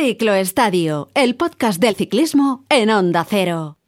Cicloestadio, 0.00 1.08
el 1.14 1.34
podcast 1.34 1.80
del 1.80 1.96
ciclismo 1.96 2.64
en 2.68 2.88
Onda 2.88 3.26
Cero. 3.28 3.78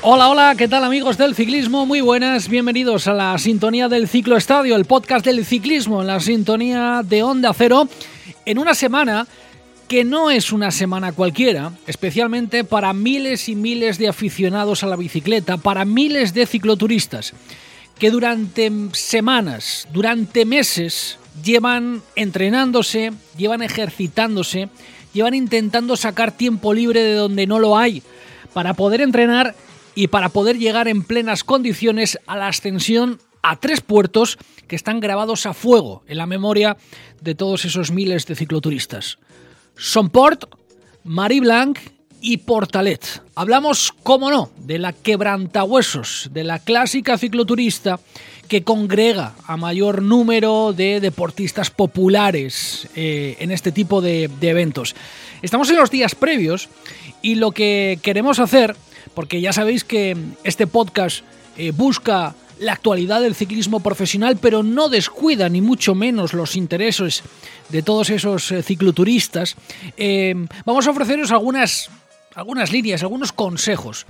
Hola, 0.00 0.30
hola, 0.30 0.54
¿qué 0.56 0.66
tal 0.66 0.82
amigos 0.82 1.18
del 1.18 1.34
ciclismo? 1.34 1.84
Muy 1.84 2.00
buenas, 2.00 2.48
bienvenidos 2.48 3.06
a 3.06 3.12
la 3.12 3.36
sintonía 3.36 3.90
del 3.90 4.08
Ciclo 4.08 4.38
Estadio, 4.38 4.76
el 4.76 4.86
podcast 4.86 5.26
del 5.26 5.44
ciclismo 5.44 6.00
en 6.00 6.06
la 6.06 6.20
sintonía 6.20 7.02
de 7.04 7.22
Onda 7.22 7.52
Cero, 7.52 7.86
en 8.46 8.58
una 8.58 8.74
semana 8.74 9.26
que 9.92 10.04
no 10.04 10.30
es 10.30 10.52
una 10.52 10.70
semana 10.70 11.12
cualquiera, 11.12 11.72
especialmente 11.86 12.64
para 12.64 12.94
miles 12.94 13.50
y 13.50 13.54
miles 13.54 13.98
de 13.98 14.08
aficionados 14.08 14.82
a 14.82 14.86
la 14.86 14.96
bicicleta, 14.96 15.58
para 15.58 15.84
miles 15.84 16.32
de 16.32 16.46
cicloturistas, 16.46 17.34
que 17.98 18.10
durante 18.10 18.72
semanas, 18.94 19.86
durante 19.92 20.46
meses, 20.46 21.18
llevan 21.44 22.00
entrenándose, 22.16 23.12
llevan 23.36 23.60
ejercitándose, 23.60 24.70
llevan 25.12 25.34
intentando 25.34 25.94
sacar 25.98 26.32
tiempo 26.32 26.72
libre 26.72 27.02
de 27.02 27.12
donde 27.12 27.46
no 27.46 27.58
lo 27.58 27.76
hay, 27.76 28.02
para 28.54 28.72
poder 28.72 29.02
entrenar 29.02 29.54
y 29.94 30.06
para 30.06 30.30
poder 30.30 30.56
llegar 30.56 30.88
en 30.88 31.02
plenas 31.02 31.44
condiciones 31.44 32.18
a 32.26 32.38
la 32.38 32.48
ascensión 32.48 33.20
a 33.42 33.56
tres 33.56 33.82
puertos 33.82 34.38
que 34.68 34.76
están 34.76 35.00
grabados 35.00 35.44
a 35.44 35.52
fuego 35.52 36.02
en 36.06 36.16
la 36.16 36.24
memoria 36.24 36.78
de 37.20 37.34
todos 37.34 37.66
esos 37.66 37.90
miles 37.90 38.24
de 38.24 38.36
cicloturistas. 38.36 39.18
Somport, 39.76 40.44
Mariblanc 41.04 41.78
y 42.20 42.38
Portalet. 42.38 43.22
Hablamos, 43.34 43.92
como 44.02 44.30
no, 44.30 44.50
de 44.58 44.78
la 44.78 44.92
quebrantahuesos, 44.92 46.30
de 46.32 46.44
la 46.44 46.58
clásica 46.58 47.18
cicloturista 47.18 47.98
que 48.48 48.62
congrega 48.64 49.34
a 49.46 49.56
mayor 49.56 50.02
número 50.02 50.72
de 50.72 51.00
deportistas 51.00 51.70
populares 51.70 52.88
eh, 52.94 53.36
en 53.40 53.50
este 53.50 53.72
tipo 53.72 54.00
de, 54.00 54.28
de 54.40 54.48
eventos. 54.50 54.94
Estamos 55.40 55.70
en 55.70 55.76
los 55.76 55.90
días 55.90 56.14
previos 56.14 56.68
y 57.22 57.36
lo 57.36 57.52
que 57.52 57.98
queremos 58.02 58.38
hacer 58.38 58.76
porque 59.14 59.40
ya 59.40 59.52
sabéis 59.52 59.84
que 59.84 60.16
este 60.44 60.66
podcast 60.66 61.24
eh, 61.56 61.70
busca 61.70 62.34
la 62.62 62.72
actualidad 62.72 63.20
del 63.20 63.34
ciclismo 63.34 63.80
profesional, 63.80 64.38
pero 64.40 64.62
no 64.62 64.88
descuida 64.88 65.48
ni 65.48 65.60
mucho 65.60 65.94
menos 65.94 66.32
los 66.32 66.56
intereses 66.56 67.22
de 67.68 67.82
todos 67.82 68.10
esos 68.10 68.52
eh, 68.52 68.62
cicloturistas. 68.62 69.56
Eh, 69.96 70.34
vamos 70.64 70.86
a 70.86 70.92
ofreceros 70.92 71.32
algunas, 71.32 71.90
algunas 72.34 72.72
líneas, 72.72 73.02
algunos 73.02 73.32
consejos, 73.32 74.06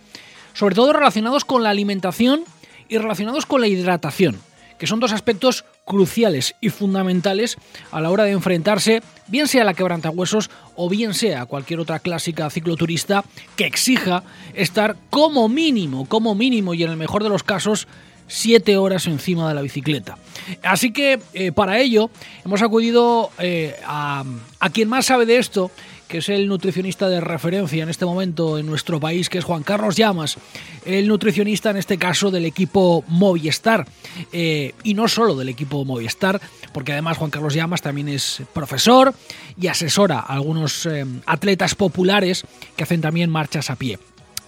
sobre 0.52 0.74
todo 0.74 0.92
relacionados 0.92 1.44
con 1.44 1.62
la 1.62 1.70
alimentación 1.70 2.44
y 2.88 2.98
relacionados 2.98 3.46
con 3.46 3.60
la 3.60 3.68
hidratación 3.68 4.38
que 4.82 4.88
son 4.88 4.98
dos 4.98 5.12
aspectos 5.12 5.64
cruciales 5.84 6.56
y 6.60 6.70
fundamentales 6.70 7.56
a 7.92 8.00
la 8.00 8.10
hora 8.10 8.24
de 8.24 8.32
enfrentarse, 8.32 9.00
bien 9.28 9.46
sea 9.46 9.62
la 9.62 9.74
quebrantahuesos 9.74 10.50
o 10.74 10.88
bien 10.88 11.14
sea 11.14 11.46
cualquier 11.46 11.78
otra 11.78 12.00
clásica 12.00 12.50
cicloturista 12.50 13.22
que 13.54 13.64
exija 13.64 14.24
estar 14.54 14.96
como 15.08 15.48
mínimo, 15.48 16.08
como 16.08 16.34
mínimo 16.34 16.74
y 16.74 16.82
en 16.82 16.90
el 16.90 16.96
mejor 16.96 17.22
de 17.22 17.28
los 17.28 17.44
casos, 17.44 17.86
siete 18.32 18.76
horas 18.78 19.06
encima 19.06 19.48
de 19.48 19.54
la 19.54 19.60
bicicleta. 19.60 20.16
Así 20.62 20.92
que 20.92 21.20
eh, 21.34 21.52
para 21.52 21.78
ello 21.78 22.10
hemos 22.44 22.62
acudido 22.62 23.30
eh, 23.38 23.76
a, 23.84 24.24
a 24.58 24.70
quien 24.70 24.88
más 24.88 25.06
sabe 25.06 25.26
de 25.26 25.36
esto, 25.36 25.70
que 26.08 26.18
es 26.18 26.28
el 26.28 26.48
nutricionista 26.48 27.08
de 27.08 27.20
referencia 27.20 27.82
en 27.82 27.88
este 27.88 28.04
momento 28.04 28.58
en 28.58 28.66
nuestro 28.66 29.00
país, 29.00 29.28
que 29.28 29.38
es 29.38 29.44
Juan 29.44 29.62
Carlos 29.62 29.96
Llamas, 29.96 30.38
el 30.84 31.08
nutricionista 31.08 31.70
en 31.70 31.76
este 31.76 31.98
caso 31.98 32.30
del 32.30 32.44
equipo 32.44 33.04
Movistar, 33.08 33.86
eh, 34.32 34.74
y 34.82 34.94
no 34.94 35.08
solo 35.08 35.36
del 35.36 35.50
equipo 35.50 35.84
Movistar, 35.84 36.40
porque 36.72 36.92
además 36.92 37.18
Juan 37.18 37.30
Carlos 37.30 37.54
Llamas 37.54 37.82
también 37.82 38.08
es 38.08 38.42
profesor 38.52 39.14
y 39.60 39.68
asesora 39.68 40.18
a 40.20 40.34
algunos 40.34 40.88
atletas 41.26 41.74
populares 41.74 42.44
que 42.76 42.84
hacen 42.84 43.00
también 43.00 43.30
marchas 43.30 43.70
a 43.70 43.76
pie. 43.76 43.98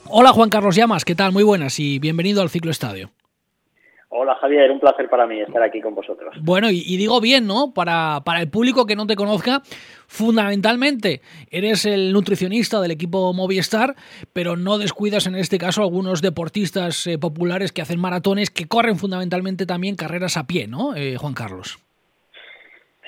Hola 0.07 0.33
Juan 0.33 0.51
Carlos 0.51 0.77
Llamas, 0.77 1.05
¿qué 1.05 1.15
tal? 1.15 1.33
Muy 1.33 1.45
buenas 1.45 1.79
y 1.79 1.99
bienvenido 1.99 2.43
al 2.43 2.51
Ciclo 2.51 2.71
Estadio. 2.71 3.11
Hola 4.17 4.37
Javier, 4.37 4.71
un 4.71 4.79
placer 4.79 5.09
para 5.09 5.27
mí 5.27 5.41
estar 5.41 5.61
aquí 5.61 5.81
con 5.81 5.93
vosotros. 5.93 6.37
Bueno, 6.41 6.71
y, 6.71 6.85
y 6.87 6.97
digo 6.99 7.21
bien, 7.21 7.49
¿no? 7.49 7.73
Para, 7.75 8.21
para, 8.25 8.41
el 8.41 8.49
público 8.49 8.87
que 8.87 8.95
no 8.95 9.09
te 9.09 9.17
conozca, 9.17 9.63
fundamentalmente 10.07 11.21
eres 11.51 11.85
el 11.85 12.13
nutricionista 12.13 12.81
del 12.81 12.93
equipo 12.93 13.33
Movistar, 13.33 13.97
pero 14.33 14.55
no 14.57 14.79
descuidas 14.79 15.27
en 15.27 15.35
este 15.35 15.59
caso 15.59 15.83
algunos 15.83 16.23
deportistas 16.23 17.09
eh, 17.09 17.19
populares 17.19 17.73
que 17.73 17.83
hacen 17.83 17.99
maratones, 17.99 18.53
que 18.53 18.69
corren 18.69 18.99
fundamentalmente 18.99 19.67
también 19.67 19.97
carreras 19.97 20.37
a 20.37 20.47
pie, 20.47 20.69
¿no, 20.69 20.95
eh, 20.95 21.17
Juan 21.19 21.35
Carlos? 21.35 21.81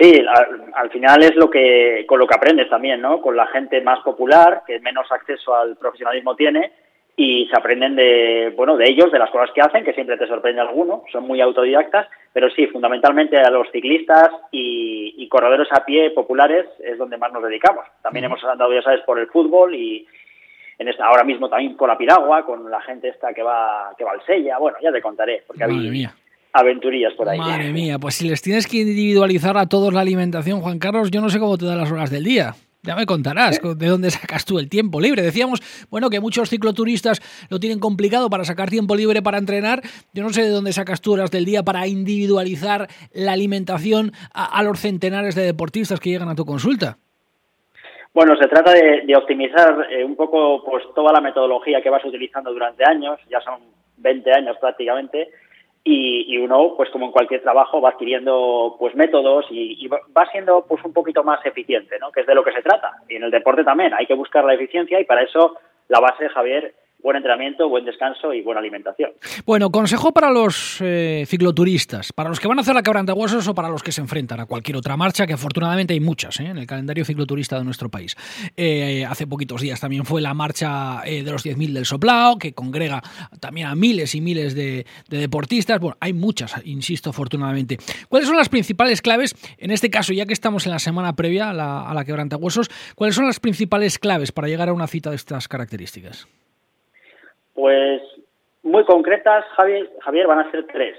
Sí, 0.00 0.12
al, 0.12 0.74
al, 0.74 0.90
final 0.90 1.22
es 1.22 1.36
lo 1.36 1.48
que 1.48 2.04
con 2.08 2.18
lo 2.18 2.26
que 2.26 2.34
aprendes 2.34 2.68
también, 2.68 3.00
¿no? 3.00 3.20
Con 3.20 3.36
la 3.36 3.46
gente 3.46 3.80
más 3.80 4.00
popular, 4.00 4.64
que 4.66 4.80
menos 4.80 5.06
acceso 5.12 5.54
al 5.54 5.76
profesionalismo 5.76 6.34
tiene, 6.34 6.72
y 7.18 7.46
se 7.46 7.56
aprenden 7.56 7.96
de, 7.96 8.52
bueno, 8.54 8.76
de 8.76 8.90
ellos, 8.90 9.10
de 9.10 9.18
las 9.18 9.30
cosas 9.30 9.50
que 9.54 9.62
hacen, 9.62 9.84
que 9.84 9.94
siempre 9.94 10.18
te 10.18 10.26
sorprende 10.26 10.60
alguno, 10.60 11.02
son 11.10 11.24
muy 11.26 11.40
autodidactas, 11.40 12.08
pero 12.34 12.50
sí, 12.50 12.66
fundamentalmente 12.66 13.38
a 13.38 13.48
los 13.50 13.70
ciclistas 13.72 14.30
y, 14.52 15.14
y 15.16 15.26
corredores 15.28 15.68
a 15.72 15.84
pie 15.86 16.10
populares 16.10 16.66
es 16.78 16.98
donde 16.98 17.16
más 17.16 17.32
nos 17.32 17.42
dedicamos. 17.42 17.86
También 18.02 18.26
hemos 18.26 18.44
andado, 18.44 18.74
ya 18.74 18.82
sabes, 18.82 19.00
por 19.06 19.18
el 19.18 19.28
fútbol 19.28 19.74
y 19.74 20.06
en 20.78 20.88
esta, 20.88 21.06
ahora 21.06 21.24
mismo 21.24 21.48
también 21.48 21.74
con 21.74 21.88
la 21.88 21.96
piragua, 21.96 22.44
con 22.44 22.70
la 22.70 22.82
gente 22.82 23.08
esta 23.08 23.32
que 23.32 23.42
va, 23.42 23.94
que 23.96 24.04
va 24.04 24.12
al 24.12 24.22
Sella, 24.26 24.58
bueno, 24.58 24.76
ya 24.82 24.92
te 24.92 25.00
contaré, 25.00 25.42
porque 25.46 25.64
Madre 25.64 25.74
había 25.74 25.90
mía. 25.90 26.14
aventurillas 26.52 27.14
por 27.14 27.30
ahí. 27.30 27.38
Madre 27.38 27.72
mía, 27.72 27.98
pues 27.98 28.16
si 28.16 28.28
les 28.28 28.42
tienes 28.42 28.66
que 28.66 28.76
individualizar 28.76 29.56
a 29.56 29.66
todos 29.66 29.94
la 29.94 30.00
alimentación, 30.00 30.60
Juan 30.60 30.78
Carlos, 30.78 31.10
yo 31.10 31.22
no 31.22 31.30
sé 31.30 31.38
cómo 31.38 31.56
te 31.56 31.64
dan 31.64 31.78
las 31.78 31.90
horas 31.90 32.10
del 32.10 32.24
día. 32.24 32.52
Ya 32.86 32.94
me 32.94 33.04
contarás 33.04 33.60
de 33.60 33.86
dónde 33.88 34.10
sacas 34.10 34.44
tú 34.44 34.58
el 34.58 34.68
tiempo 34.68 35.00
libre. 35.00 35.22
Decíamos, 35.22 35.60
bueno, 35.90 36.08
que 36.08 36.20
muchos 36.20 36.48
cicloturistas 36.48 37.20
lo 37.50 37.58
tienen 37.58 37.80
complicado 37.80 38.30
para 38.30 38.44
sacar 38.44 38.70
tiempo 38.70 38.94
libre 38.94 39.22
para 39.22 39.38
entrenar. 39.38 39.82
Yo 40.14 40.22
no 40.22 40.30
sé 40.30 40.42
de 40.42 40.50
dónde 40.50 40.72
sacas 40.72 41.00
tú 41.00 41.14
horas 41.14 41.32
del 41.32 41.44
día 41.44 41.64
para 41.64 41.86
individualizar 41.88 42.86
la 43.12 43.32
alimentación 43.32 44.12
a, 44.32 44.58
a 44.58 44.62
los 44.62 44.78
centenares 44.78 45.34
de 45.34 45.42
deportistas 45.42 45.98
que 45.98 46.10
llegan 46.10 46.28
a 46.28 46.36
tu 46.36 46.44
consulta. 46.44 46.98
Bueno, 48.14 48.34
se 48.36 48.48
trata 48.48 48.72
de, 48.72 49.02
de 49.04 49.16
optimizar 49.16 49.88
eh, 49.90 50.04
un 50.04 50.16
poco 50.16 50.64
pues 50.64 50.84
toda 50.94 51.12
la 51.12 51.20
metodología 51.20 51.82
que 51.82 51.90
vas 51.90 52.04
utilizando 52.04 52.52
durante 52.52 52.82
años, 52.82 53.18
ya 53.28 53.40
son 53.40 53.60
20 53.98 54.32
años 54.32 54.56
prácticamente, 54.58 55.28
y, 55.88 56.34
y, 56.34 56.38
uno, 56.38 56.74
pues 56.76 56.90
como 56.90 57.06
en 57.06 57.12
cualquier 57.12 57.42
trabajo, 57.42 57.80
va 57.80 57.90
adquiriendo 57.90 58.74
pues 58.76 58.96
métodos 58.96 59.46
y, 59.50 59.84
y, 59.84 59.86
va 59.86 60.26
siendo 60.32 60.66
pues 60.66 60.84
un 60.84 60.92
poquito 60.92 61.22
más 61.22 61.46
eficiente, 61.46 61.96
¿no? 62.00 62.10
Que 62.10 62.22
es 62.22 62.26
de 62.26 62.34
lo 62.34 62.42
que 62.42 62.50
se 62.50 62.60
trata. 62.60 62.96
Y 63.08 63.14
en 63.14 63.22
el 63.22 63.30
deporte 63.30 63.62
también 63.62 63.94
hay 63.94 64.04
que 64.04 64.14
buscar 64.14 64.44
la 64.44 64.54
eficiencia 64.54 64.98
y 64.98 65.04
para 65.04 65.22
eso 65.22 65.54
la 65.86 66.00
base, 66.00 66.28
Javier, 66.28 66.74
buen 67.02 67.16
entrenamiento, 67.16 67.68
buen 67.68 67.84
descanso 67.84 68.32
y 68.32 68.42
buena 68.42 68.60
alimentación. 68.60 69.12
Bueno, 69.44 69.70
consejo 69.70 70.12
para 70.12 70.30
los 70.30 70.78
eh, 70.80 71.24
cicloturistas, 71.26 72.12
para 72.12 72.28
los 72.28 72.40
que 72.40 72.48
van 72.48 72.58
a 72.58 72.62
hacer 72.62 72.74
la 72.74 72.82
quebrantahuesos 72.82 73.46
o 73.46 73.54
para 73.54 73.68
los 73.68 73.82
que 73.82 73.92
se 73.92 74.00
enfrentan 74.00 74.40
a 74.40 74.46
cualquier 74.46 74.76
otra 74.76 74.96
marcha, 74.96 75.26
que 75.26 75.34
afortunadamente 75.34 75.94
hay 75.94 76.00
muchas 76.00 76.40
¿eh? 76.40 76.46
en 76.46 76.58
el 76.58 76.66
calendario 76.66 77.04
cicloturista 77.04 77.58
de 77.58 77.64
nuestro 77.64 77.88
país. 77.88 78.16
Eh, 78.56 79.04
hace 79.08 79.26
poquitos 79.26 79.60
días 79.60 79.80
también 79.80 80.04
fue 80.04 80.20
la 80.20 80.34
marcha 80.34 81.02
de 81.04 81.22
los 81.22 81.44
10.000 81.44 81.72
del 81.72 81.86
Soplao, 81.86 82.38
que 82.38 82.52
congrega 82.52 83.02
también 83.40 83.68
a 83.68 83.74
miles 83.74 84.14
y 84.14 84.20
miles 84.20 84.54
de, 84.54 84.86
de, 85.08 85.18
deportistas. 85.18 85.78
Bueno, 85.80 85.96
hay 86.00 86.12
muchas, 86.12 86.54
insisto, 86.64 87.10
afortunadamente. 87.10 87.78
¿Cuáles 88.08 88.28
son 88.28 88.36
las 88.36 88.48
principales 88.48 89.02
claves, 89.02 89.34
en 89.58 89.70
este 89.70 89.90
caso, 89.90 90.12
ya 90.12 90.26
que 90.26 90.32
estamos 90.32 90.66
en 90.66 90.72
la 90.72 90.78
semana 90.78 91.14
previa 91.14 91.50
a 91.50 91.52
la, 91.52 91.88
a 91.88 91.94
la 91.94 92.04
quebrantahuesos, 92.04 92.68
cuáles 92.94 93.14
son 93.14 93.26
las 93.26 93.38
principales 93.38 93.98
claves 93.98 94.32
para 94.32 94.48
llegar 94.48 94.68
a 94.68 94.72
una 94.72 94.86
cita 94.86 95.10
de 95.10 95.16
estas 95.16 95.46
características? 95.46 96.26
Pues 97.56 98.02
muy 98.62 98.84
concretas, 98.84 99.46
Javier, 99.56 99.90
Javier 100.00 100.26
van 100.26 100.40
a 100.40 100.50
ser 100.50 100.66
tres. 100.66 100.96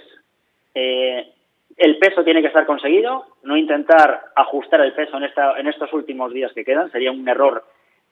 Eh, 0.73 1.31
el 1.77 1.97
peso 1.99 2.23
tiene 2.23 2.41
que 2.41 2.47
estar 2.47 2.65
conseguido, 2.65 3.25
no 3.43 3.55
intentar 3.55 4.23
ajustar 4.35 4.81
el 4.81 4.93
peso 4.93 5.17
en, 5.17 5.67
estos 5.67 5.93
últimos 5.93 6.33
días 6.33 6.51
que 6.53 6.65
quedan, 6.65 6.91
sería 6.91 7.11
un 7.11 7.29
error 7.29 7.63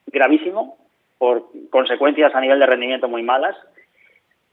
gravísimo 0.06 0.78
por 1.18 1.48
consecuencias 1.72 2.36
a 2.36 2.40
nivel 2.40 2.60
de 2.60 2.68
rendimiento 2.68 3.08
muy 3.08 3.24
malas. 3.24 3.58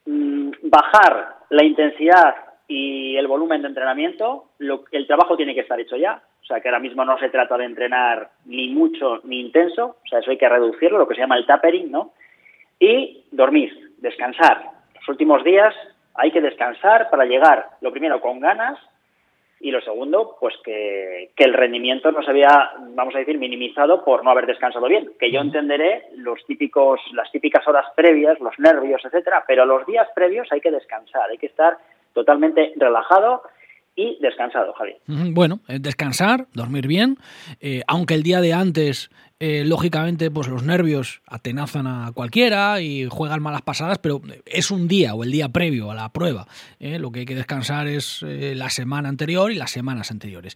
Mm, 0.07 0.53
bajar 0.63 1.35
la 1.51 1.65
intensidad 1.65 2.35
y 2.67 3.15
el 3.17 3.27
volumen 3.27 3.61
de 3.61 3.69
entrenamiento, 3.69 4.47
el 4.59 5.07
trabajo 5.07 5.37
tiene 5.37 5.55
que 5.55 5.61
estar 5.61 5.79
hecho 5.79 5.97
ya, 5.97 6.23
o 6.41 6.45
sea 6.47 6.61
que 6.61 6.69
ahora 6.69 6.81
mismo 6.81 7.05
no 7.05 7.19
se 7.19 7.29
trata 7.29 7.59
de 7.59 7.67
entrenar 7.67 8.31
ni 8.47 8.69
mucho 8.69 9.21
ni 9.25 9.41
intenso, 9.41 9.97
o 10.03 10.09
sea 10.09 10.21
eso 10.21 10.31
hay 10.31 10.39
que 10.39 10.49
reducirlo, 10.49 10.97
lo 10.97 11.07
que 11.07 11.15
se 11.15 11.21
llama 11.21 11.37
el 11.37 11.45
tapering, 11.45 11.91
¿no? 11.91 12.13
y 12.83 13.23
dormir, 13.31 13.82
descansar. 14.03 14.71
Los 14.95 15.09
últimos 15.09 15.43
días 15.43 15.75
hay 16.15 16.31
que 16.31 16.43
descansar 16.43 17.09
para 17.09 17.25
llegar, 17.25 17.71
lo 17.81 17.91
primero, 17.91 18.21
con 18.21 18.41
ganas 18.41 18.79
y 19.61 19.71
lo 19.71 19.81
segundo, 19.81 20.37
pues 20.41 20.55
que, 20.65 21.31
que, 21.37 21.45
el 21.45 21.55
rendimiento 21.55 22.11
no 22.11 22.23
se 22.25 22.33
vea, 22.33 22.73
vamos 22.97 23.15
a 23.15 23.19
decir, 23.19 23.39
minimizado 23.39 24.05
por 24.05 24.25
no 24.25 24.31
haber 24.31 24.47
descansado 24.47 24.89
bien. 24.89 25.13
Que 25.21 25.31
yo 25.31 25.41
entenderé 25.41 26.09
los 26.17 26.45
típicos, 26.47 27.01
las 27.13 27.31
típicas 27.31 27.67
horas 27.69 27.87
previas, 27.95 28.41
los 28.41 28.59
nervios, 28.59 29.01
etcétera, 29.05 29.45
pero 29.47 29.65
los 29.65 29.87
días 29.87 30.09
previos 30.17 30.49
hay 30.51 30.61
que 30.61 30.73
descansar, 30.73 31.31
hay 31.31 31.39
que 31.39 31.47
estar 31.47 31.79
totalmente 32.13 32.73
relajado 32.77 33.43
y 33.95 34.19
descansado, 34.21 34.73
Javier. 34.73 34.99
Bueno, 35.07 35.61
eh, 35.69 35.79
descansar, 35.79 36.47
dormir 36.55 36.87
bien, 36.87 37.19
eh, 37.61 37.83
aunque 37.87 38.15
el 38.15 38.23
día 38.23 38.41
de 38.41 38.55
antes, 38.55 39.11
eh, 39.45 39.65
lógicamente, 39.65 40.31
pues 40.31 40.47
los 40.47 40.63
nervios 40.63 41.21
atenazan 41.27 41.89
a 41.89 42.13
cualquiera 42.13 42.81
y 42.81 43.09
juegan 43.11 43.43
malas 43.43 43.63
pasadas, 43.63 43.99
pero 43.99 44.23
es 44.47 44.71
un 44.71 44.87
día 44.87 45.17
o 45.17 45.25
el 45.25 45.33
día 45.33 45.49
previo 45.49 45.91
a 45.91 45.97
la 45.97 46.13
prueba. 46.13 46.47
Lo 46.79 47.11
que 47.11 47.21
hay 47.21 47.27
que 47.27 47.35
descansar 47.35 47.89
es 47.89 48.23
la 48.23 48.71
semana 48.71 49.09
anterior 49.09 49.51
y 49.51 49.57
las 49.57 49.73
semanas 49.73 50.13
anteriores. 50.13 50.55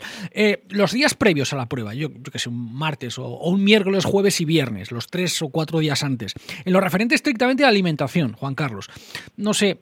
los 0.68 0.92
días 0.92 1.14
previos 1.14 1.52
a 1.52 1.56
la 1.56 1.66
prueba, 1.66 1.94
yo, 1.94 2.10
que 2.12 2.38
sé, 2.38 2.48
un 2.48 2.74
martes 2.74 3.18
o, 3.18 3.26
un 3.26 3.64
miércoles, 3.64 4.04
jueves 4.04 4.40
y 4.40 4.44
viernes, 4.44 4.92
los 4.92 5.08
tres 5.08 5.42
o 5.42 5.48
cuatro 5.48 5.80
días 5.80 6.04
antes. 6.04 6.34
En 6.64 6.72
lo 6.72 6.80
referente 6.80 7.16
estrictamente 7.16 7.64
a 7.64 7.66
la 7.66 7.70
alimentación, 7.70 8.34
Juan 8.34 8.54
Carlos, 8.54 8.88
no 9.36 9.52
sé, 9.52 9.78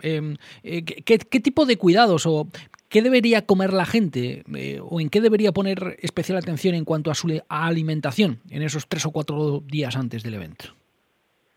¿qué, 0.62 1.18
¿qué 1.18 1.40
tipo 1.40 1.66
de 1.66 1.76
cuidados 1.76 2.24
o 2.24 2.48
¿Qué 2.94 3.02
debería 3.02 3.44
comer 3.44 3.72
la 3.72 3.86
gente 3.86 4.44
eh, 4.54 4.78
o 4.80 5.00
en 5.00 5.10
qué 5.10 5.20
debería 5.20 5.50
poner 5.50 5.98
especial 6.00 6.38
atención 6.38 6.76
en 6.76 6.84
cuanto 6.84 7.10
a 7.10 7.16
su 7.16 7.26
alimentación 7.48 8.38
en 8.50 8.62
esos 8.62 8.86
tres 8.94 9.06
o 9.06 9.10
cuatro 9.10 9.58
días 9.66 9.96
antes 9.96 10.22
del 10.22 10.34
evento? 10.34 10.66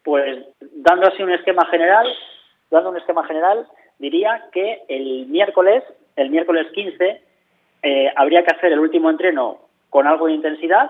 Pues 0.03 0.43
dando 0.73 1.07
así 1.07 1.21
un 1.21 1.31
esquema 1.31 1.67
general, 1.67 2.07
dando 2.71 2.89
un 2.89 2.97
esquema 2.97 3.23
general, 3.27 3.67
diría 3.99 4.45
que 4.51 4.81
el 4.87 5.27
miércoles, 5.27 5.83
el 6.15 6.31
miércoles 6.31 6.65
15, 6.73 7.21
eh, 7.83 8.11
habría 8.15 8.43
que 8.43 8.55
hacer 8.55 8.73
el 8.73 8.79
último 8.79 9.11
entreno 9.11 9.59
con 9.91 10.07
algo 10.07 10.25
de 10.25 10.33
intensidad 10.33 10.89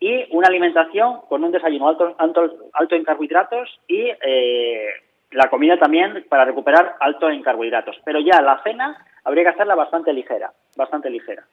y 0.00 0.24
una 0.34 0.48
alimentación 0.48 1.20
con 1.28 1.44
un 1.44 1.52
desayuno 1.52 1.88
alto, 1.88 2.16
alto, 2.72 2.94
en 2.94 3.04
carbohidratos 3.04 3.78
y 3.86 4.08
eh, 4.22 4.88
la 5.32 5.50
comida 5.50 5.78
también 5.78 6.24
para 6.30 6.46
recuperar 6.46 6.96
alto 7.00 7.28
en 7.28 7.42
carbohidratos. 7.42 8.00
Pero 8.02 8.18
ya 8.20 8.40
la 8.40 8.62
cena 8.62 8.96
habría 9.24 9.44
que 9.44 9.50
hacerla 9.50 9.74
bastante 9.74 10.14
ligera, 10.14 10.54
bastante 10.74 11.10
ligera. 11.10 11.44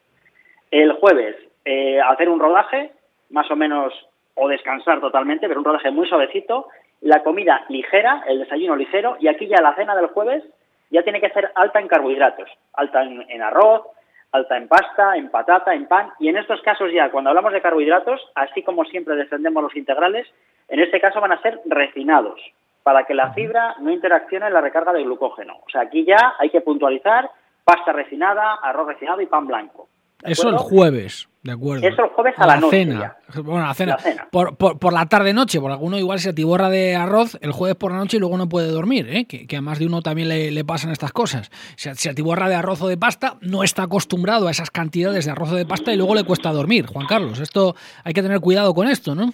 El 0.72 0.94
jueves, 0.94 1.36
eh, 1.66 2.00
hacer 2.00 2.30
un 2.30 2.40
rodaje, 2.40 2.94
más 3.30 3.52
o 3.52 3.58
menos, 3.58 3.94
o 4.36 4.48
descansar 4.48 5.00
totalmente, 5.00 5.48
pero 5.48 5.60
un 5.60 5.66
rodaje 5.66 5.92
muy 5.92 6.08
suavecito, 6.08 6.68
la 7.02 7.22
comida 7.24 7.66
ligera, 7.70 8.24
el 8.28 8.40
desayuno 8.40 8.76
ligero, 8.76 9.18
y 9.20 9.28
aquí 9.28 9.48
ya 9.48 9.62
la 9.62 9.76
cena 9.76 9.96
del 9.96 10.08
jueves 10.08 10.44
ya 10.90 11.04
tiene 11.04 11.20
que 11.20 11.30
ser 11.32 11.52
alta 11.56 11.80
en 11.80 11.88
carbohidratos, 11.88 12.50
alta 12.74 13.04
en, 13.04 13.42
arroz, 13.42 13.84
alta 14.32 14.58
en 14.58 14.68
pasta, 14.68 15.18
en 15.18 15.30
patata, 15.30 15.74
en 15.74 15.88
pan, 15.88 16.12
y 16.20 16.30
en 16.30 16.38
estos 16.38 16.62
casos 16.62 16.92
ya, 16.94 17.12
cuando 17.12 17.30
hablamos 17.30 17.52
de 17.52 17.62
carbohidratos, 17.62 18.22
así 18.36 18.64
como 18.64 18.86
siempre 18.86 19.16
defendemos 19.16 19.64
los 19.64 19.76
integrales, 19.76 20.28
en 20.70 20.80
este 20.80 21.02
caso 21.02 21.20
van 21.20 21.34
a 21.34 21.42
ser 21.42 21.60
refinados, 21.66 22.40
para 22.84 23.04
que 23.06 23.14
la 23.14 23.34
fibra 23.34 23.76
no 23.80 23.92
interaccione 23.92 24.48
en 24.48 24.54
la 24.54 24.62
recarga 24.62 24.94
de 24.94 25.04
glucógeno. 25.04 25.58
O 25.66 25.70
sea, 25.70 25.82
aquí 25.82 26.06
ya 26.06 26.36
hay 26.38 26.50
que 26.50 26.62
puntualizar 26.62 27.30
pasta 27.64 27.92
refinada, 27.92 28.56
arroz 28.62 28.88
refinado 28.88 29.22
y 29.22 29.26
pan 29.26 29.48
blanco. 29.48 29.88
Eso 30.26 30.50
el 30.50 30.58
jueves, 30.58 31.28
de 31.42 31.52
acuerdo. 31.52 31.88
Eso 31.88 32.04
el 32.04 32.10
jueves 32.10 32.34
a, 32.38 32.48
la, 32.48 32.70
Cena. 32.70 33.18
Bueno, 33.36 33.66
la 33.66 33.74
cena. 33.74 33.98
Por, 34.32 34.56
por, 34.58 34.94
la 34.94 35.06
tarde-noche, 35.08 35.60
por 35.60 35.72
alguno 35.72 35.98
igual 35.98 36.20
se 36.20 36.30
atiborra 36.30 36.70
de 36.70 36.96
arroz 36.96 37.38
el 37.42 37.52
jueves 37.52 37.76
por 37.76 37.92
la 37.92 37.98
noche 37.98 38.18
y 38.18 38.20
luego 38.20 38.38
no 38.38 38.48
puede 38.48 38.68
dormir, 38.68 39.08
¿eh? 39.10 39.26
que, 39.26 39.46
que 39.48 39.58
a 39.58 39.62
más 39.62 39.80
de 39.80 39.86
uno 39.86 40.02
también 40.02 40.30
le, 40.30 40.52
le 40.52 40.66
pasan 40.66 40.92
estas 40.92 41.12
cosas. 41.12 41.52
Se, 41.76 41.94
se 41.96 42.10
atiborra 42.10 42.50
de 42.50 42.56
arroz 42.56 42.82
o 42.82 42.88
de 42.88 42.98
pasta, 42.98 43.38
no 43.42 43.64
está 43.64 43.84
acostumbrado 43.84 44.48
a 44.48 44.52
esas 44.52 44.72
cantidades 44.72 45.26
de 45.26 45.32
arroz 45.32 45.52
o 45.52 45.56
de 45.56 45.66
pasta 45.66 45.94
y 45.94 45.98
luego 45.98 46.16
le 46.16 46.24
cuesta 46.24 46.52
dormir. 46.52 46.86
Juan 46.88 47.08
Carlos, 47.08 47.40
esto 47.40 47.76
hay 48.04 48.14
que 48.14 48.22
tener 48.22 48.40
cuidado 48.40 48.74
con 48.74 48.88
esto, 48.88 49.16
¿no? 49.16 49.34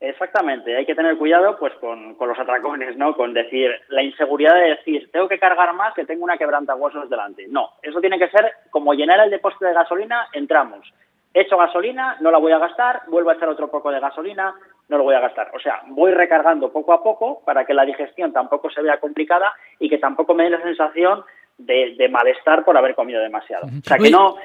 Exactamente, 0.00 0.76
hay 0.76 0.86
que 0.86 0.94
tener 0.94 1.16
cuidado 1.16 1.58
pues 1.58 1.74
con, 1.74 2.16
los 2.16 2.38
atracones, 2.38 2.96
¿no? 2.96 3.16
Con 3.16 3.34
decir, 3.34 3.70
la 3.88 4.02
inseguridad 4.02 4.54
de 4.54 4.76
decir, 4.76 5.10
tengo 5.10 5.28
que 5.28 5.40
cargar 5.40 5.74
más 5.74 5.92
que 5.94 6.04
tengo 6.04 6.22
una 6.22 6.38
quebrantahuesos 6.38 7.10
delante. 7.10 7.46
No, 7.48 7.70
eso 7.82 8.00
tiene 8.00 8.18
que 8.18 8.28
ser 8.28 8.52
como 8.70 8.94
llenar 8.94 9.18
el 9.20 9.30
depósito 9.30 9.64
de 9.64 9.74
gasolina, 9.74 10.28
entramos. 10.32 10.92
Echo 11.34 11.56
gasolina, 11.56 12.16
no 12.20 12.30
la 12.30 12.38
voy 12.38 12.52
a 12.52 12.58
gastar, 12.58 13.02
vuelvo 13.08 13.30
a 13.30 13.34
echar 13.34 13.48
otro 13.48 13.68
poco 13.70 13.90
de 13.90 13.98
gasolina, 13.98 14.54
no 14.88 14.98
lo 14.98 15.02
voy 15.04 15.16
a 15.16 15.20
gastar. 15.20 15.50
O 15.54 15.58
sea, 15.58 15.82
voy 15.88 16.12
recargando 16.12 16.72
poco 16.72 16.92
a 16.92 17.02
poco 17.02 17.42
para 17.44 17.64
que 17.64 17.74
la 17.74 17.84
digestión 17.84 18.32
tampoco 18.32 18.70
se 18.70 18.82
vea 18.82 19.00
complicada 19.00 19.52
y 19.80 19.88
que 19.88 19.98
tampoco 19.98 20.32
me 20.32 20.44
dé 20.44 20.50
la 20.50 20.62
sensación 20.62 21.24
de, 21.58 22.08
malestar 22.08 22.64
por 22.64 22.76
haber 22.76 22.94
comido 22.94 23.20
demasiado. 23.20 23.66
O 23.66 23.82
sea, 23.82 23.98
que 23.98 24.10
no, 24.10 24.36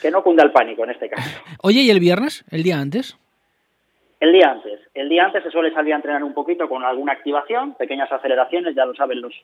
que 0.00 0.10
no 0.10 0.22
cunda 0.22 0.42
el 0.44 0.50
pánico 0.50 0.84
en 0.84 0.90
este 0.90 1.10
caso. 1.10 1.42
Oye, 1.62 1.82
¿y 1.82 1.90
el 1.90 2.00
viernes, 2.00 2.44
el 2.50 2.62
día 2.62 2.78
antes? 2.78 3.18
El 4.20 4.32
día 4.32 4.50
antes. 4.50 4.80
El 4.94 5.08
día 5.08 5.24
antes 5.24 5.42
se 5.42 5.50
suele 5.50 5.72
salir 5.72 5.92
a 5.92 5.96
entrenar 5.96 6.24
un 6.24 6.34
poquito 6.34 6.68
con 6.68 6.84
alguna 6.84 7.12
activación, 7.12 7.74
pequeñas 7.74 8.10
aceleraciones, 8.10 8.74
ya 8.74 8.84
lo 8.84 8.94
saben 8.94 9.20
los, 9.20 9.34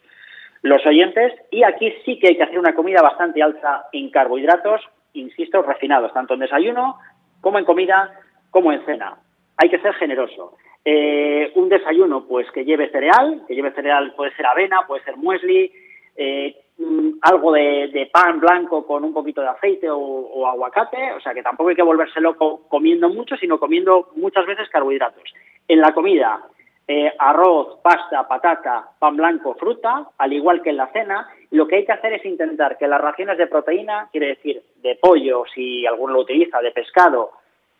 los 0.62 0.85
oyentes. 0.85 1.32
Y 1.50 1.62
aquí 1.62 1.93
sí 2.05 2.19
que 2.19 2.29
hay 2.29 2.37
que 2.37 2.43
hacer 2.43 2.59
una 2.59 2.75
comida 2.75 3.00
bastante 3.00 3.43
alta 3.43 3.87
en 3.93 4.11
carbohidratos, 4.11 4.81
insisto, 5.12 5.62
refinados, 5.62 6.12
tanto 6.12 6.35
en 6.35 6.41
desayuno 6.41 6.99
como 7.41 7.59
en 7.59 7.65
comida, 7.65 8.19
como 8.50 8.73
en 8.73 8.85
cena. 8.85 9.17
Hay 9.59 9.69
que 9.69 9.79
ser 9.79 9.94
generoso. 9.94 10.56
Eh, 10.85 11.53
un 11.55 11.69
desayuno, 11.69 12.27
pues 12.27 12.50
que 12.50 12.65
lleve 12.65 12.91
cereal, 12.91 13.43
que 13.47 13.55
lleve 13.55 13.70
cereal 13.73 14.12
puede 14.15 14.35
ser 14.35 14.47
avena, 14.47 14.87
puede 14.87 15.05
ser 15.05 15.17
muesli, 15.17 15.70
eh, 16.17 16.56
algo 17.23 17.53
de, 17.53 18.11
pan 18.12 18.41
blanco 18.41 18.87
con 18.87 19.05
un 19.05 19.12
poquito 19.12 19.41
de 19.41 19.49
aceite 19.49 19.88
o, 19.91 20.47
aguacate, 20.47 21.12
o 21.12 21.21
sea 21.21 21.32
que 21.32 21.43
tampoco 21.43 21.71
hay 21.71 21.76
que 21.76 21.82
volverse 21.82 22.21
loco 22.21 22.62
comiendo 22.69 23.09
mucho, 23.09 23.37
sino 23.37 23.59
comiendo 23.59 24.11
muchas 24.17 24.47
veces 24.47 24.69
carbohidratos. 24.69 25.23
En 25.69 25.81
la 25.81 25.94
comida, 25.94 26.43
eh, 26.87 27.12
arroz, 27.19 27.79
pasta, 27.82 28.26
patata, 28.29 28.88
pan 28.99 29.17
blanco, 29.17 29.55
fruta, 29.55 30.09
al 30.19 30.32
igual 30.32 30.62
que 30.62 30.71
en 30.71 30.76
la 30.76 30.88
cena, 30.88 31.29
lo 31.50 31.67
que 31.67 31.76
hay 31.76 31.87
que 31.87 31.93
hacer 31.93 32.12
es 32.15 32.25
intentar 32.26 32.77
que 32.77 32.88
las 32.88 33.00
raciones 33.00 33.38
de 33.38 33.47
proteína, 33.47 34.09
quiere 34.11 34.29
decir 34.29 34.62
de 34.82 34.97
pollo, 34.97 35.44
si 35.55 35.87
alguno 35.87 36.15
lo 36.15 36.20
utiliza, 36.20 36.61
de 36.61 36.73
pescado, 36.73 37.31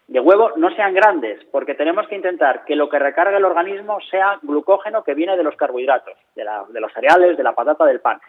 de 0.07 0.21
huevo, 0.21 0.53
no 0.57 0.75
sean 0.75 0.95
grandes, 0.95 1.43
porque 1.51 1.75
tenemos 1.75 2.07
que 2.09 2.17
intentar 2.17 2.65
que 2.65 2.77
lo 2.77 2.89
que 2.89 2.99
recargue 2.99 3.37
el 3.37 3.45
organismo 3.45 3.99
sea 4.11 4.39
glucógeno 4.43 5.03
que 5.03 5.15
viene 5.15 5.37
de 5.37 5.43
los 5.43 5.57
carbohidratos, 5.57 6.15
de 6.35 6.81
los 6.81 6.93
cereales, 6.93 7.37
de 7.37 7.43
la 7.43 7.55
patata, 7.55 7.87
del 7.87 8.01
pan. 8.01 8.21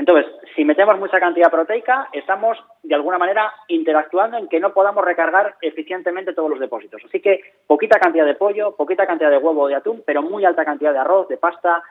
Entonces, 0.00 0.32
si 0.56 0.64
metemos 0.64 0.98
mucha 0.98 1.20
cantidad 1.20 1.50
proteica, 1.50 2.08
estamos 2.14 2.56
de 2.82 2.94
alguna 2.94 3.18
manera 3.18 3.52
interactuando 3.68 4.38
en 4.38 4.48
que 4.48 4.58
no 4.58 4.72
podamos 4.72 5.04
recargar 5.04 5.56
eficientemente 5.60 6.32
todos 6.32 6.48
los 6.48 6.58
depósitos. 6.58 7.02
Así 7.04 7.20
que 7.20 7.42
poquita 7.66 7.98
cantidad 7.98 8.24
de 8.24 8.34
pollo, 8.34 8.74
poquita 8.74 9.06
cantidad 9.06 9.30
de 9.30 9.36
huevo 9.36 9.60
o 9.60 9.68
de 9.68 9.74
atún, 9.74 10.02
pero 10.06 10.22
muy 10.22 10.46
alta 10.46 10.64
cantidad 10.64 10.94
de 10.94 11.00
arroz, 11.00 11.28
de 11.28 11.36
pasta, 11.36 11.82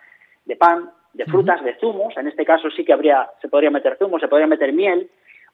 de 0.43 0.55
pan, 0.55 0.89
de 1.13 1.25
frutas, 1.25 1.63
de 1.63 1.75
zumos. 1.75 2.17
En 2.17 2.27
este 2.27 2.45
caso 2.45 2.71
sí 2.71 2.83
que 2.83 2.93
habría, 2.93 3.29
se 3.43 3.47
podría 3.47 3.69
meter 3.69 3.95
zumo, 3.99 4.17
se 4.17 4.27
podría 4.27 4.47
meter 4.47 4.73
miel. 4.73 5.07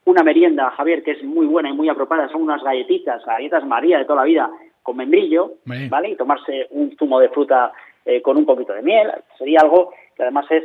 Una 0.06 0.24
merienda, 0.24 0.72
Javier, 0.72 1.04
que 1.04 1.12
es 1.12 1.24
muy 1.24 1.48
buena 1.48 1.70
y 1.70 1.74
muy 1.74 1.90
apropiada, 1.90 2.30
son 2.30 2.44
unas 2.44 2.64
galletitas, 2.64 3.26
galletas 3.26 3.66
María 3.66 3.98
de 3.98 4.06
toda 4.06 4.22
la 4.22 4.28
vida, 4.28 4.50
con 4.82 4.96
membrillo, 4.96 5.56
¿vale? 5.90 6.12
Y 6.12 6.16
tomarse 6.16 6.68
un 6.70 6.96
zumo 6.96 7.20
de 7.20 7.28
fruta 7.28 7.74
eh, 8.06 8.22
con 8.22 8.38
un 8.38 8.46
poquito 8.46 8.72
de 8.72 8.82
miel. 8.82 9.12
Sería 9.38 9.60
algo 9.60 9.92
que 10.16 10.24
además 10.24 10.46
es 10.52 10.64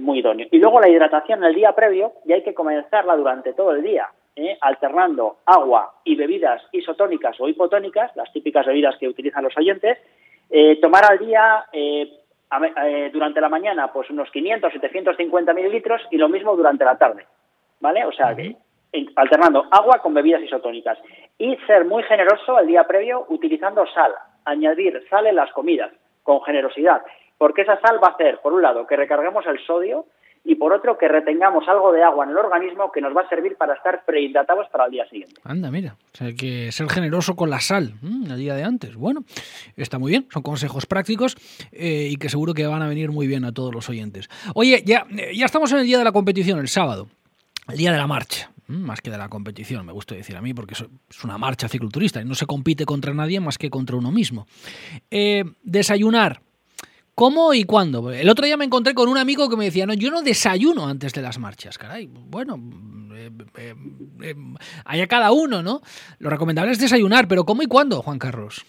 muy 0.00 0.18
idóneo. 0.18 0.48
Y 0.50 0.58
luego 0.58 0.80
la 0.80 0.88
hidratación 0.88 1.44
el 1.44 1.54
día 1.54 1.72
previo, 1.72 2.12
y 2.24 2.32
hay 2.32 2.42
que 2.42 2.54
comenzarla 2.54 3.16
durante 3.16 3.52
todo 3.52 3.72
el 3.72 3.82
día, 3.82 4.08
¿eh? 4.36 4.56
alternando 4.60 5.38
agua 5.46 5.94
y 6.04 6.14
bebidas 6.14 6.62
isotónicas 6.72 7.40
o 7.40 7.48
hipotónicas, 7.48 8.14
las 8.14 8.32
típicas 8.32 8.66
bebidas 8.66 8.96
que 8.98 9.08
utilizan 9.08 9.42
los 9.42 9.56
oyentes, 9.56 9.98
eh, 10.50 10.78
tomar 10.80 11.04
al 11.10 11.18
día 11.18 11.66
eh, 11.72 12.20
durante 13.12 13.40
la 13.40 13.48
mañana 13.48 13.92
pues 13.92 14.08
unos 14.10 14.30
500, 14.30 14.72
750 14.72 15.52
mililitros 15.52 16.02
y 16.10 16.16
lo 16.16 16.28
mismo 16.28 16.54
durante 16.54 16.84
la 16.84 16.96
tarde, 16.96 17.26
¿vale? 17.80 18.04
O 18.04 18.12
sea, 18.12 18.36
alternando 19.16 19.66
agua 19.70 20.00
con 20.00 20.14
bebidas 20.14 20.42
isotónicas 20.42 20.98
y 21.38 21.56
ser 21.66 21.84
muy 21.84 22.02
generoso 22.04 22.58
el 22.60 22.68
día 22.68 22.84
previo 22.84 23.26
utilizando 23.28 23.84
sal, 23.86 24.12
añadir 24.44 25.02
sal 25.10 25.26
en 25.26 25.36
las 25.36 25.50
comidas 25.52 25.90
con 26.22 26.40
generosidad 26.42 27.02
porque 27.38 27.62
esa 27.62 27.80
sal 27.80 27.98
va 28.02 28.08
a 28.08 28.12
hacer, 28.12 28.40
por 28.40 28.52
un 28.52 28.62
lado, 28.62 28.86
que 28.86 28.96
recarguemos 28.96 29.44
el 29.46 29.58
sodio 29.66 30.06
y 30.48 30.54
por 30.54 30.72
otro, 30.72 30.96
que 30.96 31.08
retengamos 31.08 31.66
algo 31.66 31.90
de 31.90 32.04
agua 32.04 32.24
en 32.24 32.30
el 32.30 32.36
organismo 32.38 32.92
que 32.92 33.00
nos 33.00 33.14
va 33.16 33.22
a 33.22 33.28
servir 33.28 33.56
para 33.56 33.74
estar 33.74 34.04
prehidratados 34.04 34.68
para 34.68 34.84
el 34.84 34.92
día 34.92 35.08
siguiente. 35.08 35.40
Anda, 35.42 35.72
mira, 35.72 35.96
o 36.12 36.16
sea, 36.16 36.28
hay 36.28 36.36
que 36.36 36.70
ser 36.70 36.88
generoso 36.88 37.34
con 37.34 37.50
la 37.50 37.58
sal 37.58 37.94
el 38.02 38.36
día 38.36 38.54
de 38.54 38.62
antes. 38.62 38.94
Bueno, 38.94 39.24
está 39.76 39.98
muy 39.98 40.12
bien, 40.12 40.28
son 40.30 40.42
consejos 40.42 40.86
prácticos 40.86 41.36
eh, 41.72 42.08
y 42.12 42.16
que 42.16 42.28
seguro 42.28 42.54
que 42.54 42.64
van 42.64 42.82
a 42.82 42.88
venir 42.88 43.10
muy 43.10 43.26
bien 43.26 43.44
a 43.44 43.52
todos 43.52 43.74
los 43.74 43.88
oyentes. 43.88 44.28
Oye, 44.54 44.84
ya, 44.86 45.04
ya 45.10 45.46
estamos 45.46 45.72
en 45.72 45.78
el 45.78 45.84
día 45.84 45.98
de 45.98 46.04
la 46.04 46.12
competición, 46.12 46.60
el 46.60 46.68
sábado, 46.68 47.08
el 47.68 47.76
día 47.76 47.90
de 47.90 47.98
la 47.98 48.06
marcha 48.06 48.50
más 48.68 49.00
que 49.00 49.10
de 49.10 49.18
la 49.18 49.28
competición, 49.28 49.86
me 49.86 49.92
gusta 49.92 50.14
decir 50.14 50.36
a 50.36 50.42
mí, 50.42 50.52
porque 50.52 50.74
es 50.74 51.24
una 51.24 51.38
marcha 51.38 51.68
cicloturista 51.68 52.20
y 52.20 52.24
no 52.24 52.34
se 52.34 52.46
compite 52.46 52.84
contra 52.84 53.14
nadie 53.14 53.40
más 53.40 53.58
que 53.58 53.70
contra 53.70 53.96
uno 53.96 54.10
mismo. 54.10 54.46
Eh, 55.10 55.44
desayunar, 55.62 56.40
¿Cómo 57.16 57.54
y 57.54 57.64
cuándo? 57.64 58.12
El 58.12 58.28
otro 58.28 58.44
día 58.44 58.58
me 58.58 58.66
encontré 58.66 58.92
con 58.92 59.08
un 59.08 59.16
amigo 59.16 59.48
que 59.48 59.56
me 59.56 59.64
decía, 59.64 59.86
no, 59.86 59.94
yo 59.94 60.10
no 60.10 60.20
desayuno 60.20 60.86
antes 60.86 61.14
de 61.14 61.22
las 61.22 61.38
marchas, 61.38 61.78
caray. 61.78 62.10
Bueno, 62.10 62.56
eh, 63.16 63.30
eh, 63.56 63.74
eh, 64.22 64.34
hay 64.84 65.06
cada 65.06 65.32
uno, 65.32 65.62
¿no? 65.62 65.80
Lo 66.18 66.28
recomendable 66.28 66.72
es 66.72 66.78
desayunar, 66.78 67.24
pero 67.26 67.44
¿cómo 67.44 67.62
y 67.62 67.68
cuándo, 67.68 68.02
Juan 68.02 68.18
Carlos? 68.18 68.66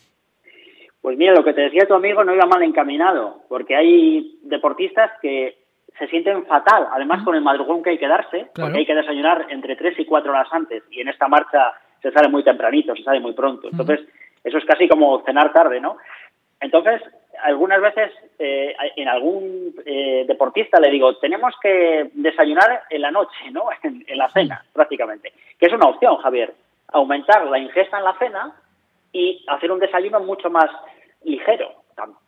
Pues 1.02 1.18
mira, 1.18 1.34
lo 1.34 1.44
que 1.44 1.52
te 1.52 1.60
decía 1.60 1.90
tu 1.90 1.94
amigo 1.94 2.24
no 2.24 2.34
iba 2.34 2.46
mal 2.46 2.64
encaminado, 2.64 3.42
porque 3.50 3.76
hay 3.76 4.40
deportistas 4.44 5.12
que 5.22 5.58
se 6.00 6.08
sienten 6.08 6.46
fatal, 6.46 6.88
además 6.94 7.24
con 7.26 7.36
el 7.36 7.42
madrugón 7.42 7.84
que 7.84 7.90
hay 7.90 7.98
que 7.98 8.08
darse, 8.08 8.48
porque 8.56 8.78
hay 8.78 8.86
que 8.86 8.96
desayunar 8.96 9.48
entre 9.50 9.76
tres 9.76 10.00
y 10.00 10.06
cuatro 10.06 10.32
horas 10.32 10.48
antes, 10.52 10.84
y 10.90 11.02
en 11.02 11.10
esta 11.10 11.28
marcha 11.28 11.74
se 12.02 12.12
sale 12.12 12.30
muy 12.30 12.46
tempranito, 12.46 12.96
se 12.96 13.04
sale 13.04 13.20
muy 13.20 13.34
pronto. 13.34 13.68
Entonces, 13.70 14.08
eso 14.42 14.58
es 14.58 14.64
casi 14.64 14.88
como 14.88 15.22
cenar 15.26 15.52
tarde, 15.52 15.82
¿no? 15.82 15.98
Entonces, 16.62 17.02
algunas 17.44 17.82
veces 17.82 18.12
eh, 18.40 18.76
en 18.96 19.08
algún 19.08 19.74
eh, 19.86 20.26
deportista 20.28 20.80
le 20.80 20.90
digo, 20.90 21.18
tenemos 21.18 21.54
que 21.62 22.10
desayunar 22.14 22.84
en 22.90 23.02
la 23.02 23.12
noche, 23.12 23.52
¿no? 23.52 23.66
En, 23.84 24.18
la 24.18 24.30
cena, 24.32 24.64
prácticamente. 24.74 25.34
Que 25.60 25.68
es 25.68 25.74
una 25.74 25.88
opción, 25.88 26.18
Javier. 26.18 26.54
Aumentar 26.90 27.46
la 27.46 27.60
ingesta 27.60 27.98
en 27.98 28.04
la 28.04 28.18
cena 28.18 28.56
y 29.12 29.44
hacer 29.48 29.72
un 29.72 29.80
desayuno 29.80 30.20
mucho 30.20 30.50
más 30.50 30.70
ligero. 31.24 31.72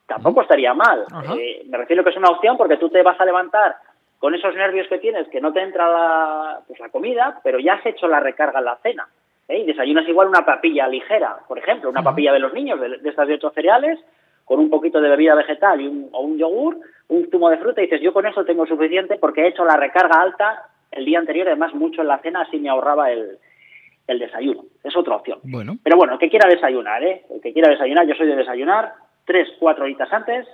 tampoco 0.08 0.42
estaría 0.42 0.74
mal. 0.74 1.06
Eh, 1.38 1.64
me 1.68 1.78
refiero 1.78 2.04
que 2.04 2.10
es 2.10 2.18
una 2.18 2.30
opción 2.30 2.58
porque 2.58 2.78
tú 2.78 2.90
te 2.90 3.04
vas 3.04 3.20
a 3.20 3.26
levantar 3.26 3.76
con 4.20 4.36
esos 4.36 4.54
nervios 4.56 4.88
que 4.88 4.98
tienes, 4.98 5.28
que 5.30 5.40
no 5.40 5.54
te 5.54 5.62
entra 5.62 5.88
la, 5.90 6.60
pues, 6.68 6.80
la 6.80 6.90
comida, 6.90 7.40
pero 7.44 7.60
ya 7.60 7.76
has 7.76 7.86
hecho 7.86 8.08
la 8.08 8.20
recarga 8.20 8.60
en 8.60 8.66
la 8.66 8.78
cena. 8.78 9.08
Y 9.48 9.64
desayunas 9.64 10.08
igual 10.08 10.28
una 10.28 10.46
papilla 10.46 10.88
ligera, 10.88 11.38
por 11.48 11.58
ejemplo, 11.58 11.90
una 11.90 12.04
papilla 12.04 12.34
de 12.34 12.40
los 12.40 12.54
niños, 12.54 12.80
de, 12.80 12.98
de 13.00 13.10
estas 13.10 13.28
de 13.28 13.36
otros 13.36 13.54
cereales, 13.54 14.00
con 14.50 14.60
un 14.60 14.72
poquito 14.72 15.00
de 15.00 15.10
bebida 15.10 15.36
vegetal 15.36 15.80
y 15.80 15.88
un, 15.88 16.10
o 16.12 16.22
un 16.22 16.40
yogur, 16.40 16.80
un 17.10 17.30
zumo 17.30 17.52
de 17.52 17.60
fruta, 17.60 17.82
y 17.82 17.84
dices, 17.84 18.02
yo 18.02 18.12
con 18.12 18.26
eso 18.26 18.44
tengo 18.44 18.66
suficiente 18.66 19.20
porque 19.20 19.44
he 19.44 19.50
hecho 19.50 19.64
la 19.64 19.78
recarga 19.78 20.20
alta 20.20 20.64
el 20.92 21.06
día 21.06 21.20
anterior, 21.20 21.48
además 21.48 21.76
mucho 21.76 22.02
en 22.02 22.08
la 22.08 22.18
cena, 22.18 22.42
así 22.42 22.58
me 22.58 22.68
ahorraba 22.68 23.12
el, 23.12 23.38
el 24.08 24.18
desayuno. 24.18 24.64
Es 24.84 24.98
otra 24.98 25.18
opción. 25.18 25.38
Bueno. 25.44 25.78
Pero 25.84 25.98
bueno, 25.98 26.14
el 26.14 26.20
que 26.20 26.32
quiera 26.32 26.50
desayunar, 26.50 27.04
¿eh? 27.04 27.26
El 27.30 27.42
que 27.42 27.54
quiera 27.54 27.70
desayunar, 27.70 28.08
yo 28.08 28.16
soy 28.16 28.26
de 28.26 28.38
desayunar 28.38 28.92
tres, 29.24 29.48
cuatro 29.60 29.84
horitas 29.84 30.12
antes, 30.12 30.48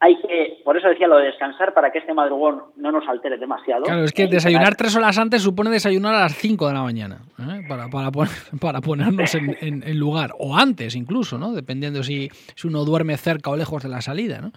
hay 0.00 0.16
que, 0.20 0.60
por 0.64 0.76
eso 0.76 0.88
decía 0.88 1.06
lo 1.08 1.18
de 1.18 1.26
descansar 1.26 1.72
para 1.74 1.90
que 1.90 1.98
este 1.98 2.12
madrugón 2.12 2.62
no 2.76 2.92
nos 2.92 3.06
altere 3.08 3.38
demasiado. 3.38 3.84
Claro, 3.84 4.04
es 4.04 4.12
que 4.12 4.26
desayunar 4.26 4.74
tres 4.76 4.94
horas 4.96 5.18
antes 5.18 5.42
supone 5.42 5.70
desayunar 5.70 6.14
a 6.14 6.20
las 6.20 6.34
cinco 6.34 6.68
de 6.68 6.74
la 6.74 6.82
mañana, 6.82 7.20
¿eh? 7.38 7.62
para, 7.68 7.88
para, 7.88 8.10
para, 8.60 8.80
ponernos 8.80 9.34
en, 9.34 9.56
en, 9.60 9.98
lugar, 9.98 10.32
o 10.38 10.56
antes 10.56 10.94
incluso, 10.94 11.38
¿no? 11.38 11.52
Dependiendo 11.52 12.02
si, 12.02 12.28
si 12.54 12.66
uno 12.66 12.84
duerme 12.84 13.16
cerca 13.16 13.50
o 13.50 13.56
lejos 13.56 13.82
de 13.82 13.88
la 13.88 14.00
salida, 14.00 14.40
¿no? 14.40 14.52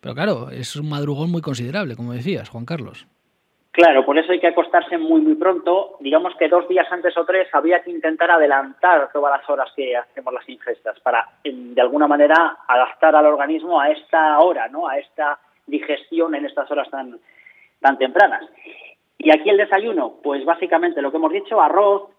Pero 0.00 0.14
claro, 0.14 0.50
es 0.50 0.74
un 0.74 0.88
madrugón 0.88 1.30
muy 1.30 1.42
considerable, 1.42 1.94
como 1.94 2.12
decías, 2.12 2.48
Juan 2.48 2.64
Carlos. 2.64 3.06
Claro, 3.72 4.04
por 4.04 4.18
eso 4.18 4.32
hay 4.32 4.38
que 4.38 4.48
acostarse 4.48 4.98
muy, 4.98 5.22
muy 5.22 5.34
pronto. 5.34 5.96
Digamos 6.00 6.36
que 6.36 6.46
dos 6.46 6.68
días 6.68 6.86
antes 6.92 7.16
o 7.16 7.24
tres 7.24 7.48
había 7.54 7.82
que 7.82 7.90
intentar 7.90 8.30
adelantar 8.30 9.10
todas 9.10 9.38
las 9.38 9.48
horas 9.48 9.72
que 9.74 9.96
hacemos 9.96 10.34
las 10.34 10.46
ingestas 10.46 11.00
para, 11.00 11.26
de 11.42 11.80
alguna 11.80 12.06
manera, 12.06 12.58
adaptar 12.68 13.16
al 13.16 13.24
organismo 13.24 13.80
a 13.80 13.88
esta 13.88 14.38
hora, 14.40 14.68
¿no? 14.68 14.86
A 14.86 14.98
esta 14.98 15.38
digestión 15.66 16.34
en 16.34 16.44
estas 16.44 16.70
horas 16.70 16.90
tan, 16.90 17.18
tan 17.80 17.96
tempranas. 17.96 18.44
Y 19.16 19.30
aquí 19.30 19.48
el 19.48 19.56
desayuno, 19.56 20.16
pues 20.22 20.44
básicamente 20.44 21.00
lo 21.00 21.10
que 21.10 21.16
hemos 21.16 21.32
dicho, 21.32 21.58
arroz, 21.58 22.10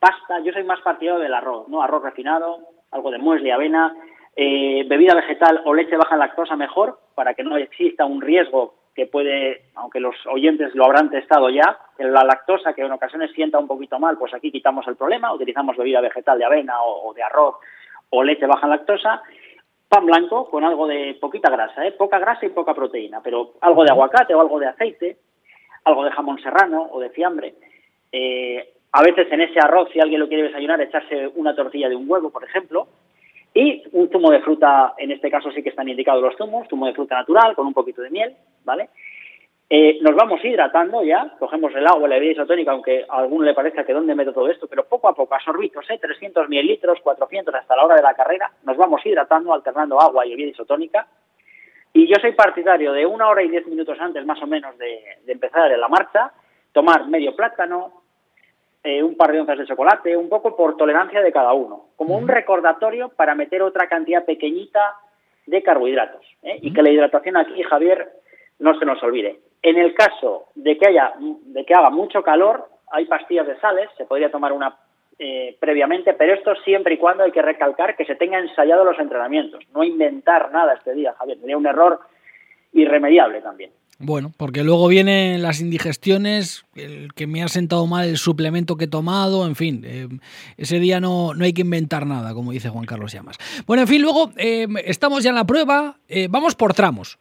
pasta. 0.00 0.40
Yo 0.40 0.54
soy 0.54 0.64
más 0.64 0.80
partidario 0.80 1.20
del 1.20 1.34
arroz, 1.34 1.68
¿no? 1.68 1.82
Arroz 1.82 2.02
refinado, 2.02 2.60
algo 2.92 3.10
de 3.10 3.18
muesli, 3.18 3.50
avena, 3.50 3.94
eh, 4.36 4.84
bebida 4.86 5.14
vegetal 5.14 5.60
o 5.66 5.74
leche 5.74 5.98
baja 5.98 6.14
en 6.14 6.20
lactosa 6.20 6.56
mejor, 6.56 6.98
para 7.14 7.34
que 7.34 7.44
no 7.44 7.58
exista 7.58 8.06
un 8.06 8.22
riesgo 8.22 8.83
que 8.94 9.06
puede, 9.06 9.62
aunque 9.74 10.00
los 10.00 10.14
oyentes 10.26 10.74
lo 10.74 10.84
habrán 10.84 11.10
testado 11.10 11.50
ya, 11.50 11.78
la 11.98 12.22
lactosa 12.22 12.74
que 12.74 12.82
en 12.82 12.92
ocasiones 12.92 13.32
sienta 13.32 13.58
un 13.58 13.66
poquito 13.66 13.98
mal, 13.98 14.16
pues 14.16 14.32
aquí 14.34 14.52
quitamos 14.52 14.86
el 14.86 14.96
problema, 14.96 15.32
utilizamos 15.32 15.76
bebida 15.76 16.00
vegetal 16.00 16.38
de 16.38 16.44
avena 16.44 16.82
o, 16.82 17.12
de 17.12 17.22
arroz 17.22 17.56
o 18.10 18.22
leche 18.22 18.46
baja 18.46 18.66
en 18.66 18.70
lactosa, 18.70 19.22
pan 19.88 20.06
blanco 20.06 20.48
con 20.48 20.64
algo 20.64 20.86
de 20.86 21.16
poquita 21.20 21.50
grasa, 21.50 21.84
¿eh? 21.84 21.92
poca 21.92 22.18
grasa 22.18 22.46
y 22.46 22.50
poca 22.50 22.74
proteína, 22.74 23.20
pero 23.20 23.54
algo 23.60 23.82
de 23.82 23.90
aguacate 23.90 24.34
o 24.34 24.40
algo 24.40 24.60
de 24.60 24.68
aceite, 24.68 25.16
algo 25.84 26.04
de 26.04 26.12
jamón 26.12 26.40
serrano 26.40 26.88
o 26.92 27.00
de 27.00 27.10
fiambre. 27.10 27.54
Eh, 28.12 28.74
a 28.92 29.02
veces 29.02 29.26
en 29.32 29.40
ese 29.40 29.58
arroz, 29.58 29.88
si 29.92 29.98
alguien 29.98 30.20
lo 30.20 30.28
quiere 30.28 30.44
desayunar, 30.44 30.80
echarse 30.80 31.28
una 31.34 31.56
tortilla 31.56 31.88
de 31.88 31.96
un 31.96 32.08
huevo, 32.08 32.30
por 32.30 32.44
ejemplo, 32.44 32.86
y 33.54 33.84
un 33.92 34.10
zumo 34.10 34.32
de 34.32 34.40
fruta, 34.40 34.94
en 34.98 35.12
este 35.12 35.30
caso 35.30 35.50
sí 35.52 35.62
que 35.62 35.68
están 35.68 35.88
indicados 35.88 36.20
los 36.20 36.36
zumos, 36.36 36.66
zumo 36.68 36.86
de 36.86 36.92
fruta 36.92 37.14
natural 37.14 37.54
con 37.54 37.68
un 37.68 37.72
poquito 37.72 38.02
de 38.02 38.10
miel, 38.10 38.34
¿vale? 38.64 38.90
Eh, 39.70 39.98
nos 40.02 40.14
vamos 40.14 40.44
hidratando 40.44 41.02
ya, 41.04 41.36
cogemos 41.38 41.74
el 41.74 41.86
agua, 41.86 42.08
la 42.08 42.16
bebida 42.16 42.32
isotónica, 42.32 42.72
aunque 42.72 43.06
a 43.08 43.16
alguno 43.16 43.44
le 43.44 43.54
parezca 43.54 43.84
que 43.84 43.92
dónde 43.92 44.14
meto 44.14 44.32
todo 44.32 44.50
esto, 44.50 44.66
pero 44.66 44.84
poco 44.84 45.08
a 45.08 45.14
poco, 45.14 45.34
a 45.34 45.40
sorbitos, 45.40 45.88
¿eh? 45.88 45.98
300 45.98 46.48
mililitros, 46.48 47.00
400 47.00 47.54
hasta 47.54 47.76
la 47.76 47.84
hora 47.84 47.94
de 47.94 48.02
la 48.02 48.14
carrera, 48.14 48.50
nos 48.64 48.76
vamos 48.76 49.00
hidratando, 49.06 49.54
alternando 49.54 50.00
agua 50.00 50.26
y 50.26 50.30
bebida 50.30 50.50
isotónica. 50.50 51.06
Y 51.92 52.08
yo 52.08 52.16
soy 52.20 52.32
partidario 52.32 52.92
de 52.92 53.06
una 53.06 53.28
hora 53.28 53.42
y 53.42 53.48
diez 53.48 53.66
minutos 53.68 53.98
antes, 54.00 54.26
más 54.26 54.42
o 54.42 54.46
menos, 54.48 54.76
de, 54.78 55.00
de 55.24 55.32
empezar 55.32 55.70
la 55.70 55.88
marcha, 55.88 56.32
tomar 56.72 57.06
medio 57.06 57.36
plátano, 57.36 58.03
eh, 58.86 59.02
un 59.02 59.16
par 59.16 59.32
de 59.32 59.40
onzas 59.40 59.58
de 59.58 59.66
chocolate, 59.66 60.14
un 60.14 60.28
poco 60.28 60.54
por 60.54 60.76
tolerancia 60.76 61.22
de 61.22 61.32
cada 61.32 61.54
uno, 61.54 61.86
como 61.96 62.18
un 62.18 62.28
recordatorio 62.28 63.08
para 63.08 63.34
meter 63.34 63.62
otra 63.62 63.88
cantidad 63.88 64.26
pequeñita 64.26 64.96
de 65.46 65.62
carbohidratos. 65.62 66.26
¿eh? 66.42 66.58
Y 66.60 66.72
que 66.72 66.82
la 66.82 66.90
hidratación 66.90 67.38
aquí, 67.38 67.62
Javier, 67.62 68.12
no 68.58 68.78
se 68.78 68.84
nos 68.84 69.02
olvide. 69.02 69.40
En 69.62 69.78
el 69.78 69.94
caso 69.94 70.48
de 70.54 70.76
que 70.76 70.86
haya, 70.86 71.14
de 71.18 71.64
que 71.64 71.72
haga 71.72 71.88
mucho 71.88 72.22
calor, 72.22 72.68
hay 72.92 73.06
pastillas 73.06 73.46
de 73.46 73.58
sales, 73.58 73.88
se 73.96 74.04
podría 74.04 74.30
tomar 74.30 74.52
una 74.52 74.76
eh, 75.18 75.56
previamente, 75.58 76.12
pero 76.12 76.34
esto 76.34 76.54
siempre 76.56 76.94
y 76.94 76.98
cuando 76.98 77.24
hay 77.24 77.32
que 77.32 77.40
recalcar 77.40 77.96
que 77.96 78.04
se 78.04 78.16
tenga 78.16 78.38
ensayado 78.38 78.84
los 78.84 78.98
entrenamientos, 78.98 79.64
no 79.72 79.82
inventar 79.82 80.52
nada 80.52 80.74
este 80.74 80.92
día, 80.92 81.14
Javier, 81.14 81.38
sería 81.38 81.56
un 81.56 81.66
error 81.66 82.00
irremediable 82.72 83.40
también. 83.40 83.70
Bueno, 84.00 84.32
porque 84.36 84.64
luego 84.64 84.88
vienen 84.88 85.40
las 85.40 85.60
indigestiones, 85.60 86.64
el 86.74 87.14
que 87.14 87.28
me 87.28 87.44
ha 87.44 87.48
sentado 87.48 87.86
mal 87.86 88.08
el 88.08 88.18
suplemento 88.18 88.76
que 88.76 88.86
he 88.86 88.88
tomado, 88.88 89.46
en 89.46 89.54
fin, 89.54 89.82
eh, 89.84 90.08
ese 90.56 90.80
día 90.80 90.98
no, 91.00 91.32
no, 91.32 91.44
hay 91.44 91.52
que 91.52 91.60
inventar 91.60 92.04
nada, 92.04 92.34
como 92.34 92.50
dice 92.50 92.70
Juan 92.70 92.86
Carlos 92.86 93.12
Llamas. 93.12 93.36
Bueno, 93.66 93.82
en 93.82 93.88
fin, 93.88 94.02
luego 94.02 94.32
eh, 94.36 94.66
estamos 94.84 95.22
ya 95.22 95.30
en 95.30 95.36
la 95.36 95.46
prueba, 95.46 95.98
eh, 96.08 96.26
vamos 96.28 96.56
por 96.56 96.74
tramos. 96.74 97.18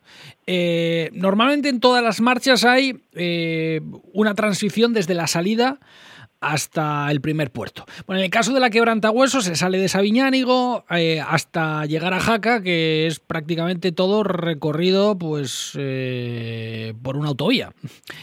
normalmente 1.14 1.70
en 1.70 1.80
todas 1.80 2.04
las 2.04 2.22
marchas 2.22 2.64
hay 2.66 3.04
una 4.14 4.34
transición 4.34 4.94
desde 4.94 5.14
la 5.14 5.28
salida 5.28 5.80
hasta 6.44 7.10
el 7.10 7.22
primer 7.22 7.52
puerto. 7.52 7.86
Bueno, 8.06 8.20
en 8.20 8.26
el 8.26 8.32
caso 8.32 8.54
de 8.54 8.60
la 8.60 8.70
quebrantahueso 8.70 9.42
se 9.42 9.56
sale 9.56 9.78
de 9.78 9.88
Sabiñánigo 9.88 10.86
eh, 10.90 11.22
hasta 11.22 11.86
llegar 11.86 12.14
a 12.14 12.20
Jaca, 12.20 12.62
que 12.62 13.08
es 13.08 13.20
prácticamente 13.20 13.92
todo 13.92 14.24
recorrido 14.24 15.18
pues 15.18 15.72
eh, 15.78 16.94
por 17.02 17.16
una 17.18 17.30
autovía, 17.30 17.74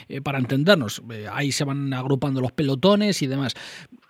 eh, 0.08 0.20
para 0.20 0.38
entendernos. 0.38 1.02
ahí 1.32 1.50
se 1.50 1.64
van 1.64 1.92
agrupando 1.94 2.40
los 2.40 2.52
pelotones 2.52 3.22
y 3.22 3.26
demás. 3.26 3.54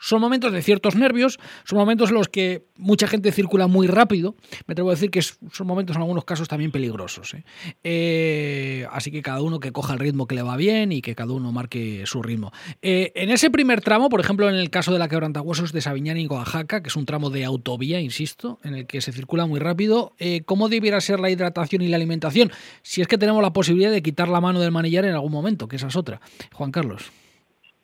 Son 0.00 0.20
momentos 0.20 0.52
de 0.52 0.62
ciertos 0.62 0.96
nervios, 0.96 1.38
son 1.64 1.78
momentos 1.78 2.10
en 2.10 2.16
los 2.16 2.28
que 2.28 2.66
mucha 2.76 3.06
gente 3.06 3.32
circula 3.32 3.66
muy 3.66 3.86
rápido. 3.86 4.34
Me 4.66 4.72
atrevo 4.72 4.90
a 4.90 4.94
decir 4.94 5.10
que 5.10 5.22
son 5.22 5.66
momentos 5.66 5.96
en 5.96 6.02
algunos 6.02 6.24
casos 6.24 6.48
también 6.48 6.70
peligrosos. 6.70 7.34
así 7.34 9.10
que 9.10 9.22
cada 9.22 9.42
uno 9.42 9.60
que 9.60 9.72
coja 9.72 9.94
el 9.94 9.98
ritmo 9.98 10.26
que 10.26 10.34
le 10.34 10.42
va 10.42 10.56
bien 10.56 10.92
y 10.92 11.02
que 11.02 11.14
cada 11.14 11.32
uno 11.32 11.52
marque 11.52 12.04
su 12.06 12.22
ritmo. 12.22 12.52
en 12.82 13.30
ese 13.30 13.50
primer 13.50 13.80
tramo, 13.80 14.08
por 14.08 14.20
ejemplo, 14.20 14.48
en 14.48 14.56
el 14.56 14.70
caso 14.70 14.92
de 14.92 14.98
la 14.98 15.08
quebrantahuesos 15.08 15.72
de 15.72 15.80
Sabiñán 15.80 16.18
Oaxaca, 16.28 16.82
que 16.82 16.88
es 16.88 16.96
un 16.96 17.06
tramo 17.06 17.30
de 17.30 17.44
autovía, 17.44 18.00
insisto, 18.00 18.58
en 18.62 18.74
el 18.74 18.86
que 18.86 19.00
se 19.00 19.12
circula 19.12 19.46
muy 19.46 19.60
rápido, 19.60 20.14
eh, 20.18 20.42
¿cómo 20.44 20.68
debiera 20.68 21.00
ser 21.00 21.20
la 21.20 21.30
hidratación 21.30 21.82
y 21.82 21.88
la 21.88 21.96
alimentación? 21.96 22.50
Si 22.82 23.00
es 23.00 23.08
que 23.08 23.18
tenemos 23.18 23.42
la 23.42 23.52
posibilidad 23.52 23.90
de 23.90 24.02
quitar 24.02 24.28
la 24.28 24.40
mano 24.40 24.60
del 24.60 24.70
manillar 24.70 25.04
en 25.04 25.14
algún 25.14 25.32
momento, 25.32 25.68
que 25.68 25.76
esa 25.76 25.88
es 25.88 25.96
otra. 25.96 26.20
Juan 26.52 26.72
Carlos. 26.72 27.10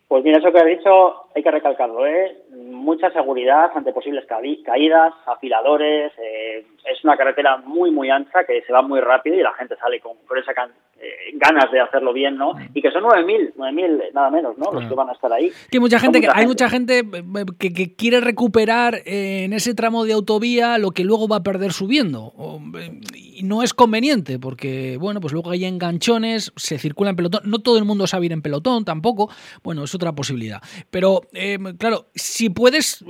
Pues 0.09 0.23
mira, 0.23 0.39
eso 0.39 0.53
que 0.53 0.59
has 0.59 0.67
dicho 0.67 1.27
hay 1.35 1.43
que 1.43 1.51
recalcarlo, 1.51 2.07
¿eh? 2.07 2.45
Mucha 2.51 3.11
seguridad 3.11 3.73
ante 3.75 3.93
posibles 3.93 4.25
caídas, 4.27 5.13
afiladores. 5.27 6.13
Eh, 6.19 6.65
es 6.85 7.05
una 7.05 7.17
carretera 7.17 7.57
muy, 7.57 7.91
muy 7.91 8.09
ancha 8.09 8.45
que 8.45 8.63
se 8.63 8.73
va 8.73 8.83
muy 8.83 9.01
rápido 9.01 9.37
y 9.37 9.43
la 9.43 9.53
gente 9.55 9.75
sale 9.77 10.01
con, 10.01 10.17
esa 10.39 10.55
eh, 10.99 11.33
ganas 11.35 11.71
de 11.71 11.79
hacerlo 11.79 12.15
bien, 12.15 12.39
¿no? 12.39 12.55
Y 12.73 12.81
que 12.81 12.91
son 12.91 13.05
9.000, 13.05 13.53
9.000 13.55 14.15
nada 14.15 14.31
menos, 14.31 14.57
¿no? 14.57 14.73
Los 14.73 14.89
que 14.89 14.95
van 14.95 15.11
a 15.11 15.13
estar 15.13 15.31
ahí. 15.31 15.53
Que 15.71 15.79
mucha 15.79 15.99
gente, 15.99 16.23
que, 16.23 16.29
hay 16.33 16.47
mucha 16.47 16.71
gente 16.71 17.01
eh, 17.01 17.45
que, 17.59 17.95
quiere 17.95 18.21
recuperar 18.23 19.03
en 19.05 19.53
ese 19.53 19.75
tramo 19.75 20.07
de 20.07 20.15
autovía 20.15 20.79
lo 20.79 20.93
que 20.93 21.05
luego 21.05 21.29
va 21.29 21.37
a 21.37 21.43
perder 21.43 21.73
subiendo. 21.73 22.33
y 23.15 23.43
no 23.43 23.63
es 23.63 23.75
conveniente 23.75 24.39
porque, 24.39 24.97
bueno, 24.99 25.21
pues 25.21 25.35
luego 25.35 25.51
hay 25.51 25.67
enganchones, 25.67 26.53
se 26.57 26.79
circula 26.79 27.11
en 27.11 27.17
pelotón. 27.17 27.43
No 27.45 27.59
todo 27.59 27.77
el 27.77 27.85
mundo 27.85 28.07
sabe 28.07 28.27
ir 28.27 28.33
en 28.33 28.41
pelotón 28.41 28.87
tampoco. 28.87 29.29
Bueno, 29.63 29.85
es 29.85 29.95
otra 29.95 30.15
posibilidad. 30.15 30.63
Pero, 30.91 31.21
claro, 31.77 32.07
si 32.15 32.49
puedes 32.49 33.05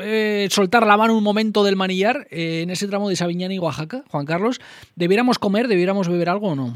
soltar 0.48 0.84
la 0.84 0.96
mano 0.96 1.16
un 1.16 1.22
momento 1.22 1.62
del 1.62 1.76
manillar 1.76 2.26
en 2.30 2.70
ese 2.70 2.88
tramo 2.88 3.08
de 3.08 3.14
Sabiñán 3.14 3.52
y 3.52 3.60
Oaxaca, 3.60 4.02
Juan 4.10 4.26
Carlos, 4.26 4.60
¿debiéramos 4.96 5.38
comer, 5.38 5.68
debiéramos 5.68 6.08
beber 6.08 6.30
algo 6.30 6.48
o 6.48 6.56
no? 6.56 6.74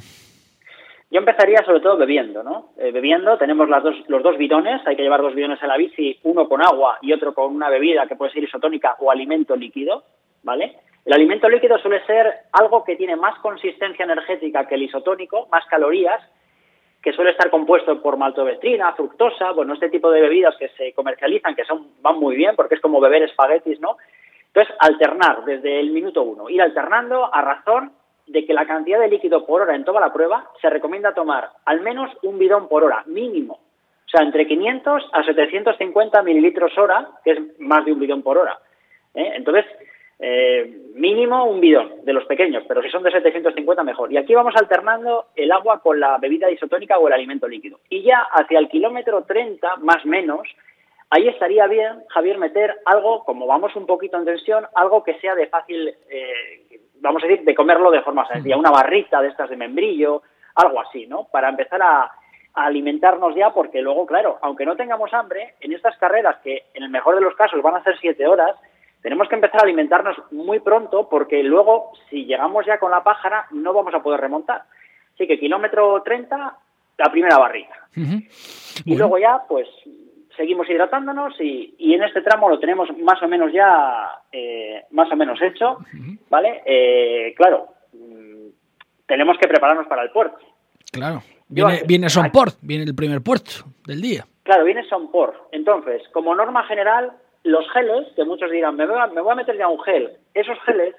Yo 1.10 1.18
empezaría 1.18 1.64
sobre 1.64 1.80
todo 1.80 1.96
bebiendo, 1.96 2.44
¿no? 2.44 2.68
Eh, 2.78 2.92
bebiendo, 2.92 3.36
tenemos 3.36 3.68
las 3.68 3.82
dos, 3.82 3.96
los 4.06 4.22
dos 4.22 4.38
bidones, 4.38 4.80
hay 4.86 4.94
que 4.94 5.02
llevar 5.02 5.22
dos 5.22 5.34
bidones 5.34 5.60
en 5.60 5.68
la 5.68 5.76
bici, 5.76 6.20
uno 6.22 6.48
con 6.48 6.62
agua 6.62 6.98
y 7.02 7.12
otro 7.12 7.34
con 7.34 7.52
una 7.52 7.68
bebida 7.68 8.06
que 8.06 8.14
puede 8.14 8.32
ser 8.32 8.44
isotónica 8.44 8.96
o 9.00 9.10
alimento 9.10 9.56
líquido, 9.56 10.04
¿vale? 10.44 10.76
El 11.04 11.12
alimento 11.12 11.48
líquido 11.48 11.78
suele 11.78 12.04
ser 12.06 12.32
algo 12.52 12.84
que 12.84 12.94
tiene 12.94 13.16
más 13.16 13.36
consistencia 13.40 14.04
energética 14.04 14.68
que 14.68 14.76
el 14.76 14.82
isotónico, 14.82 15.48
más 15.50 15.66
calorías, 15.66 16.20
que 17.02 17.12
suele 17.12 17.30
estar 17.30 17.50
compuesto 17.50 18.00
por 18.00 18.16
maltodextrina, 18.16 18.92
fructosa, 18.92 19.50
bueno, 19.50 19.74
este 19.74 19.88
tipo 19.88 20.12
de 20.12 20.20
bebidas 20.20 20.54
que 20.58 20.68
se 20.68 20.92
comercializan, 20.92 21.56
que 21.56 21.64
son 21.64 21.88
van 22.02 22.20
muy 22.20 22.36
bien 22.36 22.54
porque 22.54 22.76
es 22.76 22.80
como 22.80 23.00
beber 23.00 23.22
espaguetis, 23.22 23.80
¿no? 23.80 23.96
Entonces, 24.48 24.74
alternar 24.78 25.44
desde 25.44 25.80
el 25.80 25.90
minuto 25.90 26.22
uno, 26.22 26.50
ir 26.50 26.60
alternando 26.62 27.34
a 27.34 27.40
razón 27.42 27.92
de 28.30 28.46
que 28.46 28.54
la 28.54 28.66
cantidad 28.66 29.00
de 29.00 29.08
líquido 29.08 29.44
por 29.44 29.62
hora 29.62 29.74
en 29.74 29.84
toda 29.84 30.00
la 30.00 30.12
prueba 30.12 30.48
se 30.60 30.70
recomienda 30.70 31.14
tomar 31.14 31.50
al 31.64 31.80
menos 31.80 32.10
un 32.22 32.38
bidón 32.38 32.68
por 32.68 32.84
hora, 32.84 33.02
mínimo. 33.06 33.54
O 33.54 34.08
sea, 34.08 34.22
entre 34.24 34.46
500 34.46 35.10
a 35.12 35.22
750 35.24 36.22
mililitros 36.22 36.76
hora, 36.78 37.08
que 37.24 37.32
es 37.32 37.60
más 37.60 37.84
de 37.84 37.92
un 37.92 38.00
bidón 38.00 38.22
por 38.22 38.38
hora. 38.38 38.58
¿eh? 39.14 39.32
Entonces, 39.34 39.64
eh, 40.20 40.90
mínimo 40.94 41.44
un 41.44 41.60
bidón 41.60 42.04
de 42.04 42.12
los 42.12 42.24
pequeños, 42.26 42.64
pero 42.68 42.82
si 42.82 42.90
son 42.90 43.02
de 43.02 43.10
750 43.10 43.82
mejor. 43.82 44.12
Y 44.12 44.16
aquí 44.16 44.34
vamos 44.34 44.54
alternando 44.56 45.26
el 45.34 45.50
agua 45.50 45.80
con 45.80 45.98
la 45.98 46.18
bebida 46.18 46.50
isotónica 46.50 46.98
o 46.98 47.08
el 47.08 47.14
alimento 47.14 47.48
líquido. 47.48 47.80
Y 47.88 48.02
ya 48.02 48.20
hacia 48.32 48.58
el 48.58 48.68
kilómetro 48.68 49.24
30, 49.24 49.76
más 49.76 50.04
menos, 50.04 50.46
ahí 51.10 51.28
estaría 51.28 51.66
bien, 51.66 52.04
Javier, 52.08 52.38
meter 52.38 52.80
algo, 52.86 53.24
como 53.24 53.46
vamos 53.46 53.74
un 53.76 53.86
poquito 53.86 54.16
en 54.16 54.24
tensión, 54.24 54.66
algo 54.74 55.02
que 55.04 55.18
sea 55.20 55.34
de 55.34 55.48
fácil 55.48 55.94
eh, 56.08 56.80
vamos 57.00 57.22
a 57.22 57.26
decir, 57.26 57.44
de 57.44 57.54
comerlo 57.54 57.90
de 57.90 58.02
forma 58.02 58.26
sencilla, 58.28 58.56
una 58.56 58.70
barrita 58.70 59.20
de 59.20 59.28
estas 59.28 59.50
de 59.50 59.56
membrillo, 59.56 60.22
algo 60.54 60.80
así, 60.80 61.06
¿no? 61.06 61.24
Para 61.24 61.48
empezar 61.48 61.82
a, 61.82 62.12
alimentarnos 62.52 63.36
ya, 63.36 63.50
porque 63.50 63.80
luego, 63.80 64.04
claro, 64.06 64.38
aunque 64.42 64.66
no 64.66 64.74
tengamos 64.74 65.14
hambre, 65.14 65.54
en 65.60 65.72
estas 65.72 65.96
carreras 65.98 66.36
que 66.42 66.64
en 66.74 66.82
el 66.82 66.90
mejor 66.90 67.14
de 67.14 67.20
los 67.20 67.36
casos 67.36 67.62
van 67.62 67.76
a 67.76 67.84
ser 67.84 67.96
siete 68.00 68.26
horas, 68.26 68.56
tenemos 69.02 69.28
que 69.28 69.36
empezar 69.36 69.60
a 69.60 69.62
alimentarnos 69.62 70.16
muy 70.32 70.58
pronto 70.58 71.08
porque 71.08 71.44
luego, 71.44 71.92
si 72.10 72.24
llegamos 72.24 72.66
ya 72.66 72.78
con 72.78 72.90
la 72.90 73.04
pájara, 73.04 73.46
no 73.52 73.72
vamos 73.72 73.94
a 73.94 74.02
poder 74.02 74.20
remontar. 74.20 74.64
Así 75.14 75.28
que 75.28 75.38
kilómetro 75.38 76.02
30, 76.02 76.56
la 76.98 77.10
primera 77.12 77.38
barrita. 77.38 77.86
Y 78.84 78.96
luego 78.96 79.16
ya, 79.16 79.42
pues 79.48 79.68
seguimos 80.40 80.70
hidratándonos 80.70 81.38
y, 81.38 81.74
en 81.78 82.02
este 82.02 82.22
tramo 82.22 82.48
lo 82.48 82.58
tenemos 82.58 82.88
más 82.96 83.22
o 83.22 83.28
menos 83.28 83.52
ya 83.52 84.22
eh, 84.32 84.84
más 84.90 85.12
o 85.12 85.16
menos 85.16 85.38
hecho, 85.42 85.76
¿vale? 86.30 86.62
Eh, 86.64 87.34
claro, 87.36 87.68
mm, 87.92 88.48
tenemos 89.04 89.36
que 89.36 89.46
prepararnos 89.46 89.86
para 89.86 90.02
el 90.02 90.10
puerto. 90.10 90.38
Claro, 90.90 91.20
viene, 91.46 91.82
viene 91.86 92.08
Sonport, 92.08 92.54
viene 92.62 92.84
el 92.84 92.94
primer 92.94 93.20
puerto 93.20 93.50
del 93.86 94.00
día. 94.00 94.24
Claro, 94.42 94.64
viene 94.64 94.82
Sonport. 94.88 95.36
Entonces, 95.52 96.00
como 96.10 96.34
norma 96.34 96.64
general, 96.64 97.12
los 97.44 97.70
geles, 97.72 98.08
que 98.16 98.24
muchos 98.24 98.50
dirán, 98.50 98.76
me 98.76 98.86
voy 98.86 98.98
a, 98.98 99.08
me 99.08 99.20
voy 99.20 99.32
a 99.32 99.36
meter 99.36 99.58
ya 99.58 99.68
un 99.68 99.80
gel, 99.82 100.10
esos 100.32 100.58
geles, 100.64 100.94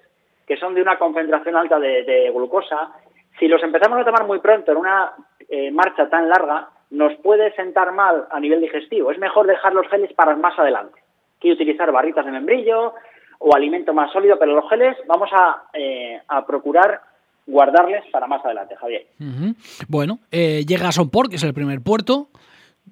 que 0.46 0.58
son 0.58 0.76
de 0.76 0.84
una 0.84 1.00
concentración 1.00 1.56
alta 1.56 1.80
de, 1.80 2.32
glucosa, 2.32 2.92
si 3.40 3.48
los 3.48 3.64
empezamos 3.64 4.00
a 4.00 4.06
tomar 4.06 4.28
muy 4.28 4.38
pronto 4.38 4.72
en 4.72 4.78
una 4.78 5.14
eh, 5.50 5.72
marcha 5.72 6.08
tan 6.10 6.30
larga, 6.30 6.70
nos 6.92 7.16
puede 7.22 7.56
sentar 7.56 7.94
mal 7.94 8.28
a 8.30 8.40
nivel 8.40 8.62
digestivo. 8.62 9.12
Es 9.12 9.18
mejor 9.18 9.48
dejar 9.48 9.74
los 9.74 9.88
geles 9.88 10.14
para 10.14 10.36
más 10.36 10.58
adelante. 10.60 11.00
que 11.40 11.52
utilizar 11.52 11.92
barritas 11.92 12.24
de 12.24 12.32
membrillo 12.32 12.94
o 13.40 13.56
alimento 13.56 13.96
más 13.96 14.12
sólido, 14.14 14.38
pero 14.38 14.54
los 14.54 14.70
geles 14.70 14.96
vamos 15.08 15.28
a, 15.34 15.64
eh, 15.74 16.22
procurar 16.46 17.02
guardarles 17.48 18.04
para 18.12 18.28
más 18.28 18.46
adelante, 18.46 18.76
Javier. 18.76 19.08
Bueno, 19.88 20.20
eh, 20.30 20.64
llega 20.68 20.90
a 20.90 20.92
Sonport, 20.92 21.32
que 21.32 21.38
es 21.38 21.44
el 21.44 21.56
primer 21.56 21.82
puerto. 21.82 22.30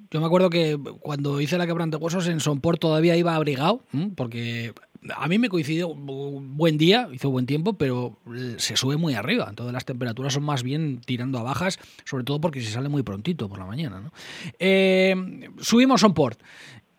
Yo 0.09 0.19
me 0.19 0.25
acuerdo 0.25 0.49
que 0.49 0.77
cuando 0.99 1.39
hice 1.39 1.59
la 1.59 1.67
quebrante 1.67 1.97
huesos 1.97 2.27
en 2.27 2.39
Sonport 2.39 2.79
todavía 2.79 3.15
iba 3.15 3.35
abrigado, 3.35 3.81
porque 4.17 4.73
a 5.15 5.27
mí 5.27 5.39
me 5.39 5.49
coincidió 5.49 5.93
buen 5.93 6.77
día, 6.77 7.09
hizo 7.11 7.29
buen 7.29 7.45
tiempo, 7.45 7.73
pero 7.73 8.17
se 8.57 8.75
sube 8.75 8.97
muy 8.97 9.13
arriba. 9.13 9.47
Entonces 9.49 9.73
las 9.73 9.85
temperaturas 9.85 10.33
son 10.33 10.43
más 10.43 10.63
bien 10.63 11.01
tirando 11.05 11.39
a 11.39 11.43
bajas, 11.43 11.79
sobre 12.05 12.23
todo 12.23 12.41
porque 12.41 12.61
se 12.61 12.71
sale 12.71 12.89
muy 12.89 13.03
prontito 13.03 13.47
por 13.47 13.59
la 13.59 13.65
mañana. 13.65 14.01
¿no? 14.01 14.11
Eh, 14.59 15.15
subimos 15.59 16.01
Sonport. 16.01 16.41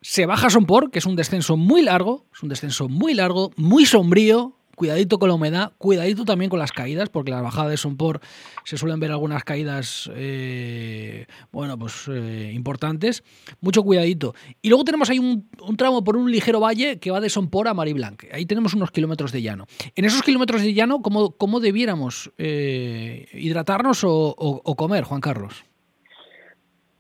Se 0.01 0.25
baja 0.25 0.49
Sonport, 0.49 0.91
que 0.91 0.99
es 0.99 1.07
un 1.07 1.15
descenso 1.15 1.59
muy 1.59 1.83
largo, 1.83 2.25
es 2.33 2.43
un 2.43 2.49
descenso 2.49 2.89
muy 2.89 3.13
largo, 3.13 3.53
muy 3.57 3.85
sombrío, 3.85 4.57
cuidadito 4.81 5.19
con 5.19 5.29
la 5.29 5.35
humedad, 5.35 5.73
cuidadito 5.77 6.25
también 6.25 6.49
con 6.49 6.59
las 6.59 6.73
caídas, 6.73 7.11
porque 7.11 7.31
las 7.31 7.43
bajadas 7.43 7.71
de 7.71 7.77
Sonpor 7.77 8.21
se 8.65 8.79
suelen 8.79 8.99
ver 8.99 9.11
algunas 9.11 9.45
caídas, 9.45 10.11
eh, 10.17 11.27
bueno, 11.53 11.79
pues 11.79 12.09
eh, 12.09 12.51
importantes. 12.55 13.23
Mucho 13.61 13.83
cuidadito. 13.83 14.33
Y 14.63 14.71
luego 14.71 14.85
tenemos 14.85 15.11
ahí 15.11 15.19
un, 15.19 15.51
tramo 15.77 16.03
por 16.03 16.17
un 16.17 16.33
ligero 16.33 16.61
valle 16.61 16.99
que 16.99 17.11
va 17.11 17.21
de 17.21 17.29
Sonpor 17.29 17.69
a 17.69 17.75
Mariblanc. 17.75 18.25
Ahí 18.33 18.47
tenemos 18.47 18.73
unos 18.73 18.91
kilómetros 18.91 19.33
de 19.33 19.43
llano. 19.43 19.67
En 19.95 20.07
esos 20.07 20.23
kilómetros 20.23 20.63
de 20.63 20.73
llano, 20.73 21.03
¿cómo, 21.03 21.37
cómo 21.37 21.61
debiéramos 21.61 22.33
eh, 22.39 23.27
hidratarnos 23.35 24.01
o, 24.03 24.75
comer, 24.79 25.05
Juan 25.05 25.21
Carlos? 25.21 25.63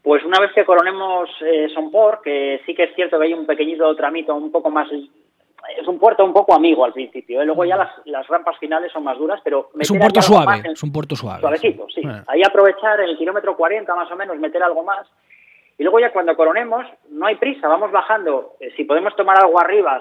Pues 0.02 0.22
una 0.26 0.38
vez 0.38 0.50
que 0.54 0.66
coronemos 0.66 1.30
eh, 1.40 1.68
Sonpor, 1.72 2.20
que 2.22 2.60
sí 2.66 2.74
que 2.74 2.84
es 2.84 2.94
cierto 2.94 3.18
que 3.18 3.24
hay 3.24 3.32
un 3.32 3.46
pequeñito 3.46 3.96
tramito 3.96 4.34
un 4.34 4.52
poco 4.52 4.68
más 4.68 4.86
es 5.78 5.86
un 5.86 5.98
puerto 5.98 6.24
un 6.24 6.32
poco 6.32 6.54
amigo 6.54 6.84
al 6.84 6.92
principio. 6.92 7.40
¿eh? 7.42 7.44
Luego 7.44 7.64
ya 7.64 7.76
las, 7.76 7.90
las, 8.06 8.26
rampas 8.28 8.58
finales 8.58 8.92
son 8.92 9.04
más 9.04 9.18
duras, 9.18 9.40
pero... 9.44 9.70
Es 9.78 9.90
un 9.90 9.98
puerto 9.98 10.22
suave, 10.22 10.62
es 10.72 10.82
un 10.82 10.92
puerto 10.92 11.16
suave. 11.16 11.40
Suavecito, 11.40 11.86
sí. 11.94 12.02
Ahí 12.26 12.42
aprovechar 12.42 13.00
el 13.00 13.16
kilómetro 13.16 13.56
40 13.56 13.94
más 13.94 14.10
o 14.10 14.16
menos, 14.16 14.38
meter 14.38 14.62
algo 14.62 14.82
más. 14.82 15.06
Y 15.78 15.82
luego 15.82 15.98
ya 15.98 16.12
cuando 16.12 16.36
coronemos, 16.36 16.84
no 17.10 17.26
hay 17.26 17.36
prisa, 17.36 17.66
vamos 17.68 17.90
bajando. 17.90 18.54
Eh, 18.60 18.70
si 18.76 18.84
podemos 18.84 19.16
tomar 19.16 19.38
algo 19.38 19.58
arriba, 19.60 19.98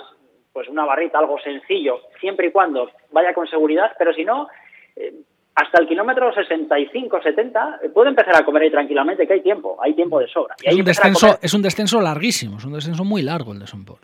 pues 0.52 0.68
una 0.68 0.86
barrita, 0.86 1.20
algo 1.20 1.40
sencillo, 1.40 2.02
siempre 2.20 2.48
y 2.48 2.52
cuando 2.52 2.90
vaya 3.12 3.34
con 3.34 3.48
seguridad, 3.48 3.94
pero 3.98 4.14
si 4.14 4.26
no, 4.26 4.48
eh, 4.96 5.14
hasta 5.56 5.82
el 5.82 5.88
kilómetro 5.88 6.34
65, 6.34 7.22
70, 7.22 7.80
puede 7.94 8.10
empezar 8.10 8.36
a 8.36 8.46
comer 8.46 8.64
ahí 8.64 8.72
tranquilamente, 8.72 9.28
que 9.28 9.34
hay 9.34 9.42
tiempo, 9.42 9.78
hay 9.82 9.94
tiempo 9.94 10.20
de 10.20 10.28
sobra. 10.28 10.56
es, 10.64 10.76
un 10.76 10.84
descenso, 10.86 11.38
es 11.42 11.54
un 11.54 11.62
descenso 11.62 12.02
larguísimo, 12.02 12.58
es 12.58 12.66
un 12.66 12.74
descenso 12.74 13.04
muy 13.04 13.22
largo 13.22 13.54
el 13.54 13.60
de 13.60 13.68
Sompor. 13.68 14.00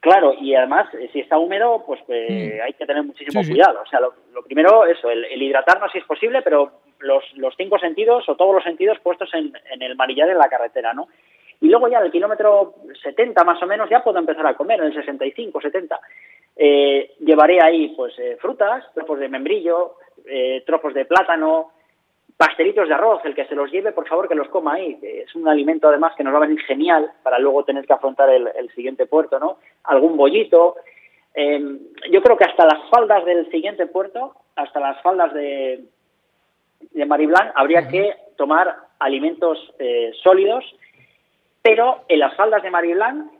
Claro, 0.00 0.32
y 0.32 0.54
además, 0.54 0.92
eh, 0.94 1.10
si 1.12 1.20
está 1.20 1.38
húmedo, 1.38 1.84
pues 1.86 2.00
eh, 2.08 2.58
mm. 2.58 2.64
hay 2.64 2.72
que 2.72 2.86
tener 2.86 3.02
muchísimo 3.02 3.42
cuidado. 3.42 3.82
O 3.82 3.86
sea, 3.86 4.00
lo, 4.00 4.14
primero, 4.44 4.86
eso, 4.86 5.10
el, 5.10 5.42
hidratarnos 5.42 5.92
si 5.92 5.98
es 5.98 6.04
posible, 6.04 6.40
pero 6.42 6.72
los, 7.00 7.22
los, 7.36 7.54
cinco 7.56 7.78
sentidos 7.78 8.26
o 8.28 8.34
todos 8.34 8.54
los 8.54 8.64
sentidos 8.64 8.98
puestos 9.00 9.28
en, 9.34 9.52
el 9.82 9.96
manillar 9.96 10.30
en 10.30 10.38
la 10.38 10.48
carretera, 10.48 10.94
¿no? 10.94 11.08
Y 11.60 11.68
luego 11.68 11.88
ya 11.88 12.00
del 12.00 12.10
kilómetro 12.10 12.76
70 13.02 13.44
más 13.44 13.62
o 13.62 13.66
menos 13.66 13.90
ya 13.90 14.02
puedo 14.02 14.18
empezar 14.18 14.46
a 14.46 14.54
comer, 14.54 14.80
en 14.80 14.86
el 14.86 14.94
65, 14.94 15.60
70. 15.60 16.00
Eh, 16.56 17.16
llevaré 17.20 17.60
ahí 17.60 17.92
pues 17.94 18.18
eh, 18.18 18.38
frutas, 18.40 18.84
trozos 18.94 19.18
de 19.20 19.28
membrillo, 19.28 19.96
eh, 20.26 20.62
trozos 20.64 20.94
de 20.94 21.04
plátano, 21.04 21.72
pastelitos 22.40 22.88
de 22.88 22.94
arroz, 22.94 23.20
el 23.26 23.34
que 23.34 23.44
se 23.44 23.54
los 23.54 23.70
lleve, 23.70 23.92
por 23.92 24.08
favor, 24.08 24.26
que 24.26 24.34
los 24.34 24.48
coma 24.48 24.72
ahí. 24.72 24.98
Es 25.02 25.34
un 25.34 25.46
alimento, 25.46 25.88
además, 25.88 26.14
que 26.16 26.24
nos 26.24 26.32
va 26.32 26.38
a 26.38 26.46
venir 26.46 26.58
genial 26.62 27.12
para 27.22 27.38
luego 27.38 27.64
tener 27.64 27.84
que 27.84 27.92
afrontar 27.92 28.30
el, 28.30 28.70
siguiente 28.74 29.04
puerto, 29.04 29.38
¿no? 29.38 29.58
Algún 29.84 30.16
bollito. 30.16 30.76
Em, 31.34 31.78
yo 32.10 32.22
creo 32.22 32.38
que 32.38 32.44
hasta 32.44 32.64
las 32.64 32.88
faldas 32.88 33.26
del 33.26 33.50
siguiente 33.50 33.86
puerto, 33.86 34.36
hasta 34.56 34.80
las 34.80 35.02
faldas 35.02 35.34
de, 35.34 35.84
de 36.92 37.04
Mariblan, 37.04 37.52
habría 37.56 37.86
que 37.88 38.14
tomar 38.38 38.74
alimentos 38.98 39.58
eh, 39.78 40.10
sólidos, 40.22 40.64
pero 41.60 42.04
en 42.08 42.20
las 42.20 42.34
faldas 42.36 42.62
de 42.62 42.70
Mariblan, 42.70 43.30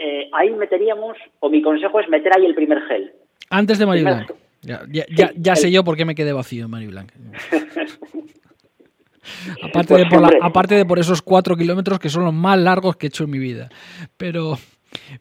eh, 0.00 0.28
ahí 0.32 0.50
meteríamos, 0.50 1.16
o 1.38 1.48
mi 1.48 1.62
consejo 1.62 2.00
es 2.00 2.08
meter 2.08 2.36
ahí 2.36 2.44
el 2.44 2.56
primer 2.56 2.82
gel. 2.88 3.12
Antes 3.50 3.78
de 3.78 3.86
Mariblan. 3.86 4.26
Ya, 4.62 4.82
ya, 4.88 5.32
ya, 5.34 5.56
sé 5.56 5.72
yo 5.72 5.82
por 5.82 5.96
qué 5.96 6.04
me 6.04 6.14
quedé 6.14 6.32
vacío 6.32 6.64
en 6.64 6.70
Mariblanc. 6.70 7.10
aparte, 9.62 9.94
de 9.94 10.06
por 10.06 10.36
aparte 10.40 10.74
de 10.76 10.84
por 10.84 11.00
esos 11.00 11.20
cuatro 11.20 11.56
kilómetros 11.56 11.98
que 11.98 12.08
son 12.08 12.24
los 12.24 12.34
más 12.34 12.58
largos 12.58 12.96
que 12.96 13.06
he 13.06 13.08
hecho 13.08 13.24
en 13.24 13.30
mi 13.30 13.38
vida. 13.38 13.70
Pero, 14.16 14.56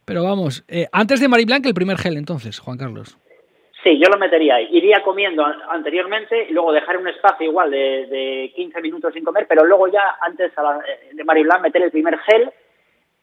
pero 0.05 0.23
vamos, 0.23 0.63
eh, 0.67 0.87
antes 0.91 1.19
de 1.19 1.27
Mariblanc, 1.27 1.65
el 1.65 1.73
primer 1.73 1.97
gel 1.97 2.17
entonces, 2.17 2.59
Juan 2.59 2.77
Carlos. 2.77 3.17
Sí, 3.83 3.97
yo 3.97 4.09
lo 4.11 4.19
metería 4.19 4.55
ahí. 4.55 4.67
Iría 4.71 5.01
comiendo 5.01 5.43
anteriormente 5.43 6.49
y 6.49 6.53
luego 6.53 6.71
dejar 6.71 6.97
un 6.97 7.07
espacio 7.07 7.47
igual 7.47 7.71
de, 7.71 8.05
de 8.05 8.53
15 8.55 8.79
minutos 8.79 9.11
sin 9.11 9.23
comer, 9.23 9.47
pero 9.49 9.65
luego 9.65 9.87
ya 9.87 10.17
antes 10.21 10.51
de 11.13 11.23
Mariblan 11.23 11.63
meter 11.63 11.81
el 11.81 11.89
primer 11.89 12.19
gel 12.19 12.51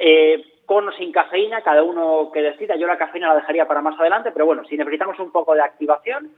eh, 0.01 0.43
con 0.69 0.87
o 0.87 0.93
sin 0.93 1.11
cafeína, 1.11 1.63
cada 1.63 1.83
uno 1.83 2.31
que 2.31 2.43
decida. 2.43 2.77
Yo 2.77 2.87
la 2.87 2.99
cafeína 2.99 3.29
la 3.29 3.37
dejaría 3.37 3.67
para 3.67 3.81
más 3.81 3.99
adelante, 3.99 4.33
pero 4.33 4.45
bueno, 4.45 4.65
si 4.67 4.77
necesitamos 4.77 5.19
un 5.19 5.33
poco 5.33 5.55
de 5.55 5.63
activación, 5.63 6.31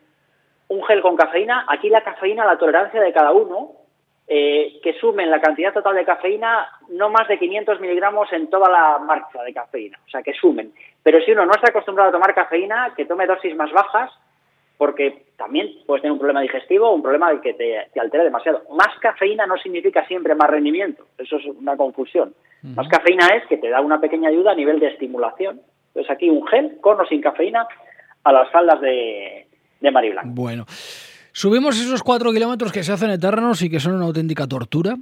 un 0.68 0.84
gel 0.84 1.02
con 1.02 1.16
cafeína. 1.16 1.66
Aquí 1.66 1.88
la 1.88 2.04
cafeína, 2.04 2.46
la 2.46 2.56
tolerancia 2.56 3.00
de 3.00 3.12
cada 3.12 3.32
uno, 3.32 3.72
eh, 4.28 4.78
que 4.84 4.92
sumen 5.00 5.32
la 5.32 5.40
cantidad 5.40 5.72
total 5.72 5.96
de 5.96 6.04
cafeína 6.04 6.64
no 6.90 7.10
más 7.10 7.26
de 7.26 7.40
500 7.40 7.80
miligramos 7.80 8.32
en 8.32 8.48
toda 8.48 8.70
la 8.70 8.98
marcha 9.00 9.42
de 9.42 9.52
cafeína, 9.52 9.98
o 10.06 10.08
sea, 10.08 10.22
que 10.22 10.32
sumen. 10.32 10.72
Pero 11.02 11.20
si 11.22 11.32
uno 11.32 11.44
no 11.44 11.50
está 11.50 11.70
acostumbrado 11.70 12.10
a 12.10 12.12
tomar 12.12 12.32
cafeína, 12.32 12.94
que 12.96 13.06
tome 13.06 13.26
dosis 13.26 13.56
más 13.56 13.72
bajas, 13.72 14.12
porque 14.78 15.24
también 15.36 15.70
puedes 15.88 16.02
tener 16.02 16.12
un 16.12 16.20
problema 16.20 16.40
digestivo 16.40 16.94
un 16.94 17.02
problema 17.02 17.32
de 17.32 17.40
que 17.40 17.54
te, 17.54 17.88
te 17.92 17.98
altere 17.98 18.22
demasiado. 18.22 18.62
Más 18.70 18.96
cafeína 19.00 19.44
no 19.44 19.56
significa 19.56 20.06
siempre 20.06 20.36
más 20.36 20.48
rendimiento, 20.48 21.04
eso 21.18 21.38
es 21.38 21.46
una 21.46 21.76
confusión. 21.76 22.32
Más 22.62 22.88
cafeína 22.88 23.26
es 23.36 23.46
que 23.48 23.56
te 23.56 23.70
da 23.70 23.80
una 23.80 24.00
pequeña 24.00 24.28
ayuda 24.28 24.52
a 24.52 24.54
nivel 24.54 24.80
de 24.80 24.88
estimulación. 24.88 25.60
Entonces 25.88 26.10
aquí 26.10 26.28
un 26.28 26.46
gel 26.46 26.78
con 26.80 27.00
o 27.00 27.06
sin 27.06 27.20
cafeína 27.20 27.66
a 28.24 28.32
las 28.32 28.50
faldas 28.50 28.80
de, 28.80 29.46
de. 29.80 30.22
Bueno. 30.26 30.66
Subimos 31.40 31.80
esos 31.80 32.02
cuatro 32.02 32.34
kilómetros 32.34 32.70
que 32.70 32.84
se 32.84 32.92
hacen 32.92 33.08
eternos 33.08 33.62
y 33.62 33.70
que 33.70 33.80
son 33.80 33.94
una 33.94 34.04
auténtica 34.04 34.46
tortura. 34.46 34.98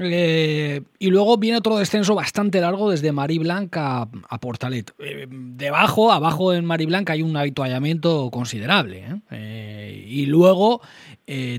Eh, 0.00 0.80
y 0.98 1.10
luego 1.10 1.36
viene 1.36 1.58
otro 1.58 1.76
descenso 1.76 2.14
bastante 2.14 2.62
largo 2.62 2.90
desde 2.90 3.12
Mariblanc 3.12 3.76
a, 3.76 4.08
a 4.26 4.40
Portalet. 4.40 4.90
Eh, 4.98 5.26
debajo, 5.28 6.12
abajo 6.12 6.54
en 6.54 6.64
Mariblanc 6.64 7.10
hay 7.10 7.20
un 7.20 7.36
habituallamiento 7.36 8.30
considerable. 8.30 9.04
¿eh? 9.30 10.06
y 10.08 10.24
luego 10.24 10.80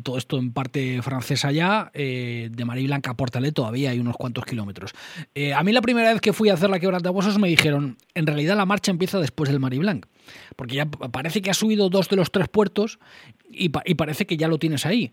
todo 0.02 0.18
esto 0.18 0.40
en 0.40 0.52
parte 0.52 1.00
francesa 1.04 1.52
ya, 1.52 1.92
de 1.94 2.64
Mariblanca 2.66 3.12
a 3.12 3.18
Portalet 3.18 3.54
todavía 3.54 3.92
hay 3.92 4.00
unos 4.00 4.16
cuantos 4.16 4.46
kilómetros. 4.46 4.96
A 5.56 5.62
mí 5.64 5.72
la 5.74 5.82
primera 5.84 6.12
vez 6.12 6.22
que 6.22 6.34
fui 6.34 6.50
a 6.50 6.56
hacer 6.56 6.72
la 6.72 6.80
quebranta 6.80 7.12
de 7.12 7.38
me 7.38 7.50
dijeron, 7.50 7.98
en 8.16 8.26
realidad 8.26 8.58
la 8.58 8.66
marcha 8.66 8.90
empieza 8.90 9.20
después 9.20 9.52
del 9.52 9.60
Mariblanc, 9.60 10.08
porque 10.56 10.76
ya 10.76 10.86
parece 10.86 11.42
que 11.42 11.50
has 11.50 11.58
subido 11.58 11.90
dos 11.90 12.10
de 12.10 12.16
los 12.16 12.32
tres 12.32 12.48
puertos 12.48 13.00
y, 13.50 13.70
parece 13.70 14.26
que 14.26 14.38
ya 14.38 14.48
lo 14.48 14.60
tienes 14.60 14.86
ahí, 14.86 15.12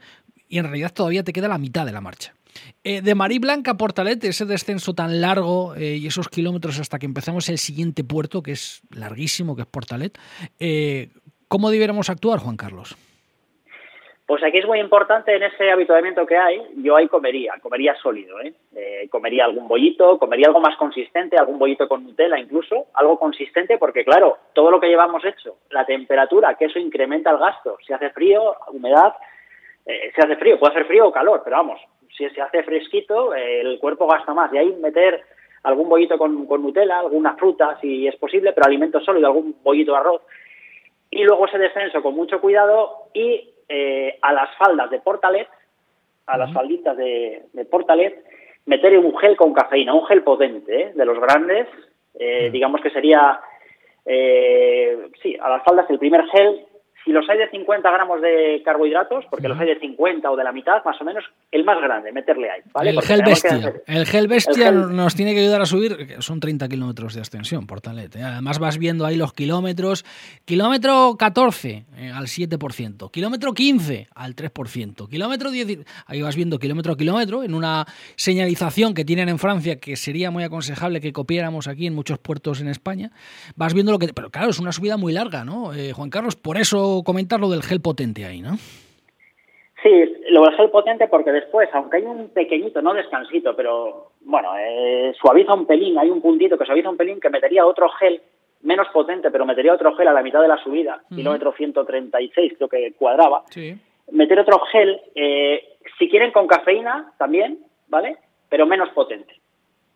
y 0.48 0.58
en 0.58 0.64
realidad 0.64 0.92
todavía 0.92 1.24
te 1.24 1.32
queda 1.32 1.48
la 1.48 1.58
mitad 1.58 1.86
de 1.86 1.92
la 1.92 2.00
marcha. 2.00 2.34
de 2.84 3.14
Mariblanca 3.14 3.72
a 3.72 3.76
Portalet, 3.76 4.22
ese 4.24 4.44
descenso 4.44 4.94
tan 4.94 5.20
largo 5.20 5.74
y 5.76 6.06
esos 6.06 6.28
kilómetros 6.28 6.78
hasta 6.78 6.98
que 6.98 7.06
empezamos 7.06 7.48
el 7.48 7.58
siguiente 7.58 8.04
puerto, 8.04 8.42
que 8.42 8.52
es 8.52 8.82
larguísimo, 8.90 9.56
que 9.56 9.62
es 9.62 9.68
Portalet, 9.68 10.18
¿cómo 11.48 11.70
debiéramos 11.70 12.10
actuar, 12.10 12.40
Juan 12.40 12.56
Carlos? 12.56 12.96
Pues 14.26 14.42
aquí 14.42 14.56
es 14.56 14.66
muy 14.66 14.80
importante 14.80 15.36
en 15.36 15.42
ese 15.42 15.70
habituamiento 15.70 16.24
que 16.24 16.38
hay, 16.38 16.62
yo 16.76 16.96
ahí 16.96 17.08
comería, 17.08 17.52
comería 17.60 17.94
sólido, 17.96 18.40
¿eh? 18.40 18.54
¿eh? 18.74 19.06
comería 19.10 19.44
algún 19.44 19.68
bollito, 19.68 20.18
comería 20.18 20.46
algo 20.46 20.60
más 20.60 20.78
consistente, 20.78 21.36
algún 21.36 21.58
bollito 21.58 21.86
con 21.86 22.04
Nutella 22.04 22.38
incluso, 22.38 22.86
algo 22.94 23.18
consistente 23.18 23.76
porque 23.76 24.02
claro, 24.02 24.38
todo 24.54 24.70
lo 24.70 24.80
que 24.80 24.88
llevamos 24.88 25.22
hecho, 25.26 25.56
la 25.68 25.84
temperatura, 25.84 26.54
que 26.54 26.64
eso 26.66 26.78
incrementa 26.78 27.32
el 27.32 27.38
gasto, 27.38 27.76
si 27.86 27.92
hace 27.92 28.08
frío, 28.10 28.56
humedad, 28.72 29.14
eh, 29.84 30.10
si 30.14 30.22
hace 30.22 30.36
frío, 30.36 30.58
puede 30.58 30.72
hacer 30.72 30.86
frío 30.86 31.08
o 31.08 31.12
calor, 31.12 31.42
pero 31.44 31.56
vamos, 31.56 31.80
si 32.16 32.26
se 32.30 32.40
hace 32.40 32.62
fresquito, 32.62 33.34
el 33.34 33.78
cuerpo 33.78 34.06
gasta 34.06 34.32
más, 34.32 34.50
y 34.54 34.56
ahí 34.56 34.72
meter 34.72 35.22
algún 35.64 35.90
bollito 35.90 36.16
con, 36.16 36.46
con 36.46 36.62
Nutella, 36.62 37.00
alguna 37.00 37.36
fruta 37.36 37.76
si 37.78 38.08
es 38.08 38.16
posible, 38.16 38.54
pero 38.54 38.66
alimento 38.66 39.00
sólido, 39.00 39.26
algún 39.26 39.56
bollito 39.62 39.92
de 39.92 39.98
arroz, 39.98 40.22
y 41.10 41.24
luego 41.24 41.46
ese 41.46 41.58
descenso 41.58 42.02
con 42.02 42.14
mucho 42.14 42.40
cuidado 42.40 43.08
y 43.12 43.53
eh, 43.68 44.18
a 44.22 44.32
las 44.32 44.54
faldas 44.56 44.90
de 44.90 45.00
Portalet, 45.00 45.48
a 46.26 46.38
las 46.38 46.52
falditas 46.52 46.96
de, 46.96 47.42
Portalet, 47.70 48.24
meter 48.66 48.98
un 48.98 49.16
gel 49.18 49.36
con 49.36 49.52
cafeína, 49.52 49.94
un 49.94 50.06
gel 50.06 50.22
potente, 50.22 50.82
¿eh? 50.82 50.92
de 50.94 51.04
los 51.04 51.18
grandes, 51.20 51.68
eh, 52.18 52.50
digamos 52.50 52.80
que 52.80 52.90
sería, 52.90 53.40
sí, 55.22 55.36
a 55.40 55.48
las 55.48 55.64
faldas 55.64 55.88
el 55.90 55.98
primer 55.98 56.24
gel 56.28 56.66
si 57.04 57.12
los 57.12 57.28
hay 57.28 57.38
de 57.38 57.50
50 57.50 57.90
gramos 57.90 58.22
de 58.22 58.62
carbohidratos, 58.64 59.24
porque 59.28 59.46
los 59.46 59.58
hay 59.60 59.66
de 59.66 59.78
50 59.78 60.30
o 60.30 60.36
de 60.36 60.44
la 60.44 60.52
mitad, 60.52 60.82
más 60.84 60.98
o 61.00 61.04
menos, 61.04 61.22
el 61.52 61.64
más 61.64 61.80
grande, 61.80 62.12
meterle 62.12 62.50
ahí. 62.50 62.62
El, 62.86 63.02
gel 63.02 63.22
bestia. 63.22 63.74
el 63.86 64.06
gel 64.06 64.26
bestia. 64.26 64.70
nos 64.72 65.14
tiene 65.14 65.34
que 65.34 65.40
ayudar 65.40 65.60
a 65.60 65.66
subir, 65.66 66.16
son 66.20 66.40
30 66.40 66.66
kilómetros 66.68 67.14
de 67.14 67.20
extensión 67.20 67.66
por 67.66 67.82
talete. 67.82 68.20
¿eh? 68.20 68.22
Además 68.22 68.58
vas 68.58 68.78
viendo 68.78 69.04
ahí 69.04 69.16
los 69.16 69.34
kilómetros. 69.34 70.04
Kilómetro 70.46 71.16
14 71.18 71.84
eh, 71.96 72.10
al 72.10 72.24
7%, 72.24 73.10
kilómetro 73.10 73.52
15 73.52 74.08
al 74.14 74.34
3%, 74.34 75.08
kilómetro 75.08 75.50
10, 75.50 75.84
ahí 76.06 76.22
vas 76.22 76.36
viendo 76.36 76.58
kilómetro 76.58 76.94
a 76.94 76.96
kilómetro 76.96 77.42
en 77.42 77.54
una 77.54 77.84
señalización 78.16 78.94
que 78.94 79.04
tienen 79.04 79.28
en 79.28 79.38
Francia 79.38 79.78
que 79.78 79.96
sería 79.96 80.30
muy 80.30 80.42
aconsejable 80.42 81.02
que 81.02 81.12
copiáramos 81.12 81.68
aquí 81.68 81.86
en 81.86 81.94
muchos 81.94 82.18
puertos 82.18 82.62
en 82.62 82.68
España. 82.68 83.10
Vas 83.56 83.74
viendo 83.74 83.92
lo 83.92 83.98
que... 83.98 84.08
Pero 84.14 84.30
claro, 84.30 84.50
es 84.50 84.58
una 84.58 84.72
subida 84.72 84.96
muy 84.96 85.12
larga, 85.12 85.44
¿no? 85.44 85.74
Eh, 85.74 85.92
Juan 85.92 86.08
Carlos, 86.08 86.36
por 86.36 86.56
eso 86.56 86.93
comentar 87.02 87.40
lo 87.40 87.50
del 87.50 87.62
gel 87.62 87.80
potente 87.80 88.24
ahí, 88.24 88.40
¿no? 88.40 88.56
Sí, 89.82 89.90
lo 90.30 90.44
del 90.44 90.56
gel 90.56 90.70
potente 90.70 91.08
porque 91.08 91.30
después, 91.30 91.68
aunque 91.74 91.98
hay 91.98 92.04
un 92.04 92.30
pequeñito, 92.30 92.80
no 92.80 92.94
descansito, 92.94 93.54
pero 93.54 94.12
bueno, 94.22 94.56
eh, 94.58 95.12
suaviza 95.20 95.52
un 95.52 95.66
pelín, 95.66 95.98
hay 95.98 96.08
un 96.08 96.22
puntito 96.22 96.56
que 96.56 96.64
suaviza 96.64 96.88
un 96.88 96.96
pelín 96.96 97.20
que 97.20 97.28
metería 97.28 97.66
otro 97.66 97.90
gel 97.90 98.22
menos 98.62 98.88
potente, 98.94 99.30
pero 99.30 99.44
metería 99.44 99.74
otro 99.74 99.94
gel 99.94 100.08
a 100.08 100.14
la 100.14 100.22
mitad 100.22 100.40
de 100.40 100.48
la 100.48 100.56
subida, 100.56 101.02
kilómetro 101.14 101.52
136 101.52 102.54
creo 102.56 102.68
que 102.68 102.94
cuadraba. 102.94 103.44
Meter 104.10 104.38
otro 104.40 104.58
gel, 104.72 105.00
eh, 105.14 105.76
si 105.98 106.08
quieren 106.08 106.32
con 106.32 106.46
cafeína 106.46 107.12
también, 107.18 107.58
¿vale? 107.88 108.16
Pero 108.48 108.64
menos 108.64 108.88
potente, 108.90 109.34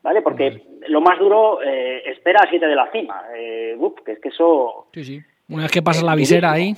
¿vale? 0.03 0.21
Porque 0.21 0.65
lo 0.89 1.01
más 1.01 1.19
duro 1.19 1.63
eh, 1.63 2.03
espera 2.11 2.41
a 2.45 2.51
7 2.51 2.67
de 2.67 2.77
la 2.77 2.91
cima, 2.91 3.23
que 3.33 4.13
es 4.13 4.19
que 4.21 4.29
eso... 4.29 4.89
Sí, 4.93 5.03
sí 5.03 5.23
una 5.53 5.63
vez 5.65 5.73
que 5.73 5.83
pasa 5.83 6.03
la 6.03 6.15
visera 6.15 6.53
ahí, 6.53 6.77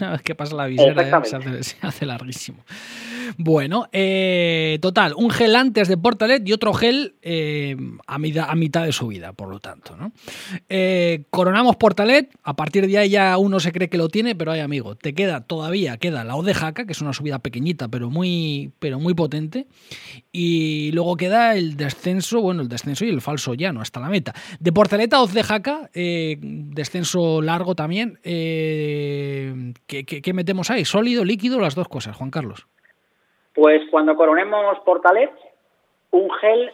una 0.00 0.12
vez 0.12 0.22
que 0.22 0.34
pasa 0.34 0.54
la 0.54 0.66
visera 0.66 1.24
se, 1.24 1.76
hace, 1.82 2.06
larguísimo. 2.06 2.64
Bueno, 3.38 3.88
eh, 3.92 4.78
total, 4.80 5.14
un 5.16 5.30
gel 5.30 5.56
antes 5.56 5.88
de 5.88 5.96
Portalet 5.96 6.46
y 6.46 6.52
otro 6.52 6.72
gel 6.74 7.14
eh, 7.22 7.76
a, 8.06 8.18
mitad, 8.18 8.84
de 8.84 8.92
subida, 8.92 9.32
por 9.32 9.48
lo 9.48 9.60
tanto. 9.60 9.96
¿no? 9.96 10.12
Eh, 10.68 11.24
coronamos 11.30 11.76
Portalet, 11.76 12.30
a 12.42 12.54
partir 12.54 12.86
de 12.86 12.98
ahí 12.98 13.10
ya 13.10 13.36
uno 13.38 13.60
se 13.60 13.72
cree 13.72 13.88
que 13.88 13.98
lo 13.98 14.08
tiene, 14.08 14.34
pero 14.34 14.52
hay 14.52 14.60
amigo, 14.60 14.94
te 14.94 15.14
queda 15.14 15.40
todavía, 15.42 15.96
queda 15.96 16.24
la 16.24 16.36
O 16.36 16.42
de 16.42 16.54
Jaca, 16.54 16.86
que 16.86 16.92
es 16.92 17.00
una 17.00 17.12
subida 17.12 17.38
pequeñita, 17.38 17.88
pero 17.88 18.10
muy, 18.10 18.72
pero 18.78 18.98
muy 18.98 19.14
potente, 19.14 19.66
y 20.32 20.90
luego 20.92 21.16
queda 21.16 21.54
el 21.54 21.76
descenso, 21.76 22.40
bueno, 22.40 22.62
el 22.62 22.68
descenso 22.68 23.04
y 23.04 23.08
el 23.08 23.20
falso 23.20 23.54
llano 23.54 23.80
hasta 23.80 24.00
la 24.00 24.08
meta. 24.08 24.34
De 24.60 24.72
Portalet 24.72 25.12
a 25.12 25.24
de 25.24 25.42
Jaca, 25.42 25.90
descenso 25.94 27.40
largo 27.40 27.74
también 27.74 28.18
eh, 28.22 29.74
¿qué, 29.86 30.32
metemos 30.32 30.70
ahí? 30.70 30.84
¿Sólido, 30.84 31.24
líquido? 31.24 31.60
Las 31.60 31.74
dos 31.74 31.88
cosas, 31.88 32.16
Juan 32.16 32.30
Carlos. 32.30 32.66
Pues 33.54 33.82
cuando 33.90 34.16
coronemos 34.16 34.78
Portalet, 34.80 35.30
un 36.10 36.30
gel 36.30 36.72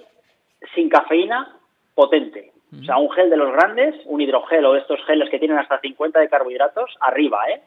sin 0.75 0.89
cafeína 0.89 1.57
potente. 1.95 2.53
O 2.73 2.85
sea, 2.85 2.99
un 2.99 3.11
gel 3.11 3.31
de 3.31 3.37
los 3.37 3.53
grandes, 3.53 3.97
un 4.07 4.21
hidrogel 4.21 4.65
o 4.65 4.77
estos 4.77 5.05
geles 5.05 5.29
que 5.29 5.41
tienen 5.41 5.59
hasta 5.59 5.81
50 5.81 6.21
de 6.21 6.29
carbohidratos, 6.29 6.97
arriba, 7.01 7.41
¿eh? 7.51 7.61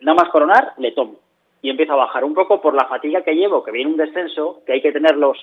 nada 0.00 0.22
más 0.22 0.30
coronar, 0.30 0.72
le 0.78 0.92
tomo. 0.92 1.16
Y 1.60 1.70
empiezo 1.70 1.94
a 1.94 1.96
bajar 1.96 2.24
un 2.24 2.34
poco 2.34 2.60
por 2.60 2.74
la 2.74 2.86
fatiga 2.86 3.22
que 3.22 3.34
llevo, 3.34 3.64
que 3.64 3.72
viene 3.72 3.90
un 3.90 3.96
descenso, 3.96 4.62
que 4.64 4.74
hay 4.74 4.82
que 4.82 4.92
tener 4.92 5.16
los, 5.16 5.36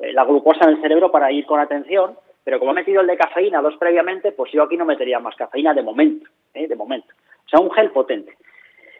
eh, 0.00 0.12
la 0.12 0.24
glucosa 0.24 0.64
en 0.64 0.76
el 0.76 0.82
cerebro 0.82 1.10
para 1.10 1.32
ir 1.32 1.46
con 1.46 1.60
atención, 1.60 2.18
pero 2.44 2.58
como 2.58 2.72
he 2.72 2.74
metido 2.74 3.00
el 3.00 3.06
de 3.06 3.16
cafeína 3.16 3.62
dos 3.62 3.76
previamente, 3.78 4.32
pues 4.32 4.52
yo 4.52 4.64
aquí 4.64 4.76
no 4.76 4.84
metería 4.84 5.18
más 5.18 5.34
cafeína 5.36 5.72
de 5.72 5.82
momento, 5.82 6.28
¿eh? 6.52 6.68
de 6.68 6.76
momento. 6.76 7.14
O 7.46 7.48
sea, 7.48 7.60
un 7.60 7.70
gel 7.70 7.90
potente. 7.90 8.36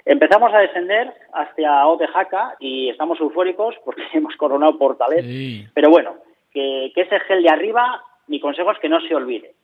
Empezamos 0.04 0.52
a 0.52 0.58
descender 0.58 1.12
hacia 1.32 1.86
Otejaca 1.86 2.56
y 2.58 2.88
estamos 2.88 3.20
eufóricos 3.20 3.74
porque 3.84 4.02
hemos 4.12 4.36
coronado 4.36 4.78
Portalet. 4.78 5.24
Pero 5.74 5.90
bueno, 5.90 6.16
que, 6.52 6.92
ese 6.94 7.20
gel 7.20 7.42
de 7.42 7.50
arriba, 7.50 8.02
mi 8.26 8.40
consejo 8.40 8.72
es 8.72 8.78
que 8.78 8.88
no 8.88 9.00
se 9.00 9.14
olvide. 9.14 9.54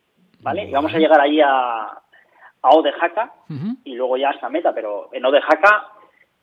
¿Vale? 0.41 0.71
vamos 0.71 0.95
a 0.95 0.99
llegar 0.99 1.21
ahí 1.21 1.41
a, 1.41 1.83
a 2.63 2.69
Otejaca 2.71 3.33
y 3.83 3.95
luego 3.95 4.17
ya 4.17 4.31
hasta 4.31 4.49
meta, 4.49 4.73
pero 4.73 5.09
en 5.13 5.25
Otejaca 5.25 5.89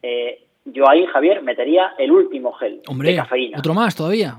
eh, 0.02 0.46
yo 0.66 0.90
ahí, 0.90 1.06
Javier, 1.06 1.42
metería 1.44 1.94
el 1.98 2.12
último 2.12 2.52
gel 2.54 2.82
de 2.86 3.16
cafeína. 3.16 3.60
¿Otro 3.60 3.74
más 3.74 3.96
todavía? 3.96 4.38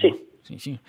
Sí. 0.00 0.29
Sí, 0.42 0.58
sí. 0.58 0.80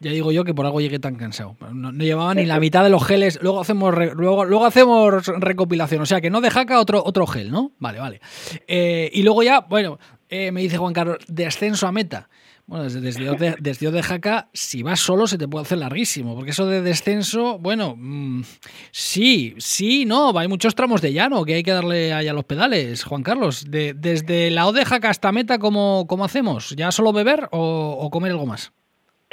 Ya 0.00 0.10
digo 0.10 0.32
yo 0.32 0.44
que 0.44 0.54
por 0.54 0.66
algo 0.66 0.80
llegué 0.80 0.98
tan 0.98 1.16
cansado. 1.16 1.56
No, 1.72 1.92
llevaba 1.92 2.34
ni 2.34 2.44
la 2.44 2.60
mitad 2.60 2.82
de 2.84 2.90
los 2.90 3.04
geles. 3.04 3.38
Luego 3.42 3.60
hacemos 3.60 3.94
luego, 4.14 4.44
luego 4.44 4.64
hacemos 4.64 5.26
recopilación. 5.26 6.02
O 6.02 6.06
sea 6.06 6.20
que 6.20 6.30
no 6.30 6.40
de 6.40 6.50
jaca 6.50 6.80
otro, 6.80 7.02
otro 7.04 7.26
gel, 7.26 7.50
¿no? 7.50 7.72
Vale, 7.78 7.98
vale. 7.98 8.20
Eh, 8.66 9.10
y 9.12 9.22
luego 9.22 9.42
ya, 9.42 9.60
bueno, 9.60 9.98
me 10.30 10.60
dice 10.60 10.78
Juan 10.78 10.92
Carlos, 10.92 11.18
descenso 11.28 11.86
a 11.86 11.92
meta. 11.92 12.28
Bueno, 12.66 12.84
desde, 12.84 13.00
desde, 13.00 13.56
desde 13.60 13.90
de 13.90 14.02
Jaca, 14.02 14.48
si 14.52 14.82
vas 14.82 15.00
solo 15.00 15.26
se 15.26 15.36
te 15.36 15.48
puede 15.48 15.64
hacer 15.64 15.78
larguísimo, 15.78 16.34
porque 16.34 16.52
eso 16.52 16.66
de 16.66 16.80
descenso, 16.80 17.58
bueno, 17.58 17.94
mm, 17.98 18.42
sí, 18.90 19.54
sí, 19.58 20.04
no, 20.04 20.36
hay 20.38 20.48
muchos 20.48 20.74
tramos 20.74 21.02
de 21.02 21.12
llano 21.12 21.44
que 21.44 21.54
hay 21.54 21.62
que 21.62 21.72
darle 21.72 22.12
ahí 22.12 22.28
a 22.28 22.32
los 22.32 22.44
pedales, 22.44 23.04
Juan 23.04 23.22
Carlos. 23.22 23.66
De, 23.68 23.94
desde 23.94 24.50
la 24.50 24.66
O 24.66 24.72
de 24.72 24.84
Jaca 24.84 25.10
hasta 25.10 25.32
meta, 25.32 25.58
¿cómo, 25.58 26.06
cómo 26.08 26.24
hacemos? 26.24 26.70
¿Ya 26.70 26.92
solo 26.92 27.12
beber 27.12 27.48
o, 27.50 28.08
comer 28.10 28.32
algo 28.32 28.46
más? 28.46 28.72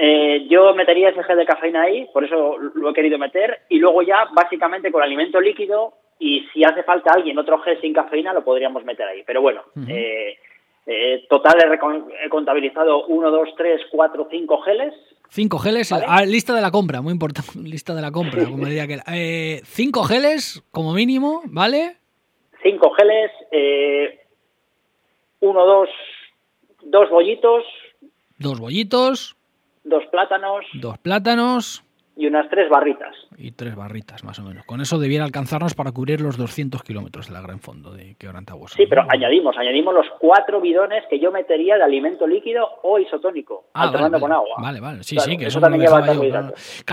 Eh, 0.02 0.48
yo 0.50 0.74
metería 0.74 1.10
ese 1.10 1.24
gel 1.24 1.36
de 1.36 1.46
cafeína 1.46 1.82
ahí, 1.82 2.08
por 2.14 2.24
eso 2.24 2.58
lo 2.58 2.90
he 2.90 2.94
querido 2.94 3.18
meter, 3.18 3.64
y 3.68 3.80
luego 3.80 4.02
ya 4.02 4.30
básicamente 4.32 4.94
con 4.94 5.04
alimento 5.04 5.42
líquido 5.42 5.94
y 6.18 6.48
si 6.54 6.64
hace 6.64 6.84
falta 6.84 7.12
alguien 7.12 7.38
otro 7.38 7.60
gel 7.60 7.82
sin 7.82 7.94
cafeína 7.94 8.32
lo 8.32 8.46
podríamos 8.46 8.86
meter 8.86 9.06
ahí. 9.08 9.24
Pero 9.28 9.42
bueno, 9.42 9.64
eh, 9.90 10.38
eh, 10.86 11.26
total 11.30 11.56
he, 11.62 12.30
contabilizado 12.30 13.08
1, 13.08 13.30
2, 13.30 13.50
3, 13.58 13.82
4, 13.92 14.28
5 14.32 14.62
geles. 14.62 14.94
5 15.32 15.60
geles, 15.60 15.92
ah, 15.92 16.24
lista 16.26 16.56
de 16.56 16.62
la 16.62 16.72
compra, 16.72 17.02
muy 17.02 17.12
importante, 17.12 17.60
lista 17.62 17.94
de 17.94 18.02
la 18.02 18.12
compra, 18.12 18.46
como 18.46 18.68
diría 18.68 18.88
que 18.88 19.00
eh, 19.14 19.60
5 19.66 20.04
geles 20.04 20.64
como 20.72 20.94
mínimo, 20.94 21.42
¿vale? 21.48 21.98
5 22.64 22.92
geles, 22.92 23.32
1, 25.42 25.66
2, 25.66 25.90
2 26.84 27.10
bollitos. 27.10 27.66
Dos 28.38 28.62
bollitos. 28.62 29.39
Dos 29.90 30.06
plátanos. 30.12 30.66
Dos 30.76 31.00
plátanos 31.00 31.84
y 32.16 32.28
unas 32.28 32.48
tres 32.50 32.70
barritas. 32.70 33.16
Y 33.42 33.52
tres 33.52 33.74
barritas, 33.76 34.26
más 34.26 34.38
o 34.40 34.44
menos. 34.44 34.66
Con 34.66 34.82
eso 34.82 35.00
debiera 35.00 35.24
alcanzarnos 35.24 35.74
para 35.74 35.94
cubrir 35.94 36.20
los 36.20 36.36
200 36.36 36.84
kilómetros 36.84 37.28
de 37.28 37.34
la 37.34 37.42
gran 37.42 37.60
fondo 37.62 37.94
de 37.94 38.16
Quebrantabueso. 38.16 38.76
Sí, 38.76 38.86
pero 38.86 39.06
añadimos, 39.10 39.56
añadimos 39.58 39.94
los 39.94 40.06
cuatro 40.20 40.60
bidones 40.60 41.04
que 41.10 41.20
yo 41.20 41.32
metería 41.32 41.78
de 41.78 41.84
alimento 41.84 42.28
líquido 42.28 42.68
o 42.84 43.00
isotónico, 43.00 43.68
ah, 43.74 43.84
alternando 43.84 44.20
con 44.20 44.34
agua. 44.34 44.58
Vale, 44.62 44.82
vale, 44.82 45.04
sí, 45.04 45.18
sí, 45.20 45.38
que 45.38 45.48
eso, 45.48 45.62
también 45.62 45.84
lleva 45.84 46.06
yo, 46.14 46.22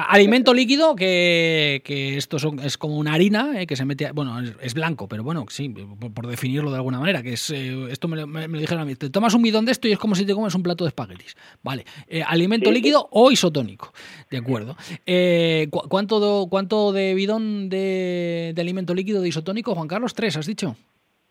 Alimento 0.09 0.55
líquido, 0.55 0.95
que, 0.95 1.83
que 1.85 2.17
esto 2.17 2.37
es 2.63 2.79
como 2.79 2.97
una 2.97 3.15
harina, 3.15 3.61
eh, 3.61 3.67
que 3.67 3.75
se 3.75 3.85
mete, 3.85 4.13
bueno, 4.13 4.39
es, 4.61 4.75
blanco, 4.75 5.09
pero 5.09 5.25
bueno, 5.25 5.45
sí, 5.49 5.69
por, 5.69 6.27
definirlo 6.29 6.71
de 6.71 6.77
alguna 6.77 7.01
manera, 7.01 7.23
que 7.23 7.33
es, 7.33 7.51
eh, 7.51 7.89
esto 7.91 8.07
me, 8.07 8.17
lo 8.25 8.59
dijeron 8.59 8.83
a 8.83 8.85
mí, 8.85 8.95
te 8.95 9.11
tomas 9.11 9.35
un 9.35 9.43
bidón 9.43 9.65
de 9.65 9.73
esto 9.73 9.89
y 9.89 9.93
es 9.93 9.99
como 9.99 10.15
si 10.15 10.25
te 10.25 10.35
comes 10.35 10.55
un 10.55 10.63
plato 10.63 10.85
de 10.85 10.89
espaguetis. 10.89 11.37
Vale, 11.63 11.85
eh, 12.07 12.23
alimento 12.23 12.71
líquido 12.71 13.09
o 13.11 13.31
isotónico, 13.31 13.93
de 14.31 14.39
acuerdo. 14.39 14.77
Eh, 15.05 15.69
¿cuánto, 15.71 16.21
¿Cuánto 16.51 16.93
de 16.93 17.15
bidón 17.15 17.69
de, 17.69 18.55
alimento 18.59 18.95
líquido 18.95 19.23
de 19.23 19.29
isotónico, 19.29 19.75
Juan 19.75 19.89
Carlos? 19.89 20.15
¿Tres, 20.15 20.37
has 20.37 20.47
dicho? 20.47 20.77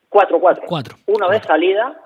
Cuatro, 0.10 0.39
cuatro. 0.39 0.63
Cuatro. 0.68 0.96
Uno 1.08 1.30
de 1.30 1.41
salida. 1.41 2.02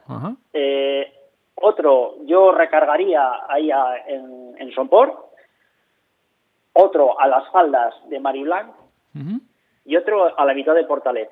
Eh, 0.54 1.14
otro 1.56 2.16
yo 2.26 2.52
recargaría 2.52 3.22
ahí 3.48 3.70
en, 4.08 4.56
en 4.58 4.72
Sompor. 4.74 5.30
Otro 6.74 7.20
a 7.20 7.28
las 7.28 7.50
faldas 7.52 7.94
de 8.10 8.20
Mariblanc. 8.20 8.74
Y 9.86 9.96
otro 9.96 10.38
a 10.38 10.46
la 10.46 10.54
mitad 10.54 10.76
de 10.76 10.84
Portalet. 10.84 11.30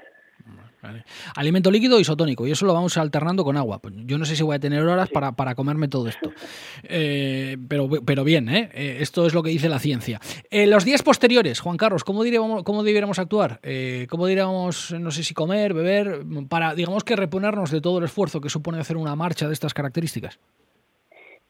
Alimento 1.35 1.71
líquido 1.71 1.99
isotónico 1.99 2.47
y 2.47 2.51
eso 2.51 2.65
lo 2.65 2.73
vamos 2.73 2.97
alternando 2.97 3.43
con 3.43 3.57
agua. 3.57 3.79
Pues 3.79 3.95
yo 4.05 4.17
no 4.17 4.25
sé 4.25 4.35
si 4.35 4.43
voy 4.43 4.55
a 4.55 4.59
tener 4.59 4.83
horas 4.83 5.09
para, 5.09 5.31
para 5.33 5.55
comerme 5.55 5.87
todo 5.87 6.07
esto. 6.07 6.31
Eh, 6.89 7.57
pero, 7.67 7.89
pero 8.05 8.23
bien, 8.23 8.49
¿eh? 8.49 8.69
¿eh? 8.73 8.97
esto 9.01 9.25
es 9.25 9.33
lo 9.33 9.43
que 9.43 9.49
dice 9.49 9.67
la 9.67 9.79
ciencia. 9.79 10.19
En 10.49 10.69
los 10.69 10.85
días 10.85 11.01
posteriores, 11.01 11.59
Juan 11.59 11.75
Carlos, 11.75 12.03
¿cómo, 12.03 12.23
diríamos, 12.23 12.63
cómo 12.63 12.83
debiéramos 12.83 13.19
actuar? 13.19 13.59
Eh, 13.63 14.07
¿Cómo 14.09 14.27
diríamos, 14.27 14.93
no 14.93 15.11
sé 15.11 15.23
si 15.23 15.33
comer, 15.33 15.73
beber, 15.73 16.21
para, 16.49 16.75
digamos 16.75 17.03
que 17.03 17.15
reponernos 17.15 17.71
de 17.71 17.81
todo 17.81 17.97
el 17.97 18.05
esfuerzo 18.05 18.41
que 18.41 18.49
supone 18.49 18.79
hacer 18.79 18.95
una 18.95 19.15
marcha 19.15 19.47
de 19.47 19.53
estas 19.53 19.73
características? 19.73 20.39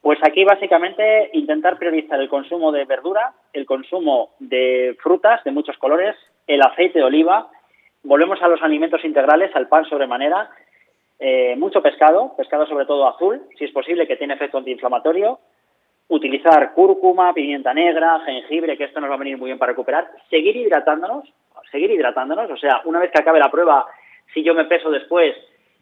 Pues 0.01 0.19
aquí 0.23 0.43
básicamente 0.43 1.29
intentar 1.33 1.77
priorizar 1.77 2.19
el 2.21 2.29
consumo 2.29 2.71
de 2.71 2.85
verdura, 2.85 3.33
el 3.53 3.65
consumo 3.65 4.29
de 4.39 4.95
frutas 5.03 5.43
de 5.43 5.51
muchos 5.51 5.77
colores, 5.77 6.15
el 6.47 6.61
aceite 6.61 6.99
de 6.99 7.05
oliva, 7.05 7.49
volvemos 8.03 8.41
a 8.41 8.47
los 8.47 8.61
alimentos 8.61 9.03
integrales, 9.03 9.55
al 9.55 9.67
pan 9.67 9.85
sobremanera, 9.85 10.49
eh, 11.19 11.55
mucho 11.57 11.81
pescado, 11.81 12.33
pescado 12.37 12.65
sobre 12.67 12.85
todo 12.85 13.07
azul, 13.07 13.41
si 13.57 13.65
es 13.65 13.71
posible, 13.71 14.07
que 14.07 14.17
tiene 14.17 14.35
efecto 14.35 14.59
antiinflamatorio, 14.59 15.39
utilizar 16.09 16.73
cúrcuma, 16.73 17.33
pimienta 17.33 17.73
negra, 17.73 18.21
jengibre, 18.25 18.77
que 18.77 18.85
esto 18.85 19.01
nos 19.01 19.09
va 19.09 19.15
a 19.15 19.19
venir 19.19 19.37
muy 19.37 19.47
bien 19.47 19.57
para 19.57 19.71
recuperar, 19.71 20.09
seguir 20.29 20.55
hidratándonos, 20.55 21.25
seguir 21.71 21.91
hidratándonos, 21.91 22.49
o 22.51 22.57
sea, 22.57 22.81
una 22.85 22.99
vez 22.99 23.11
que 23.11 23.19
acabe 23.19 23.39
la 23.39 23.51
prueba, 23.51 23.85
si 24.33 24.43
yo 24.43 24.53
me 24.53 24.65
peso 24.65 24.89
después, 24.89 25.35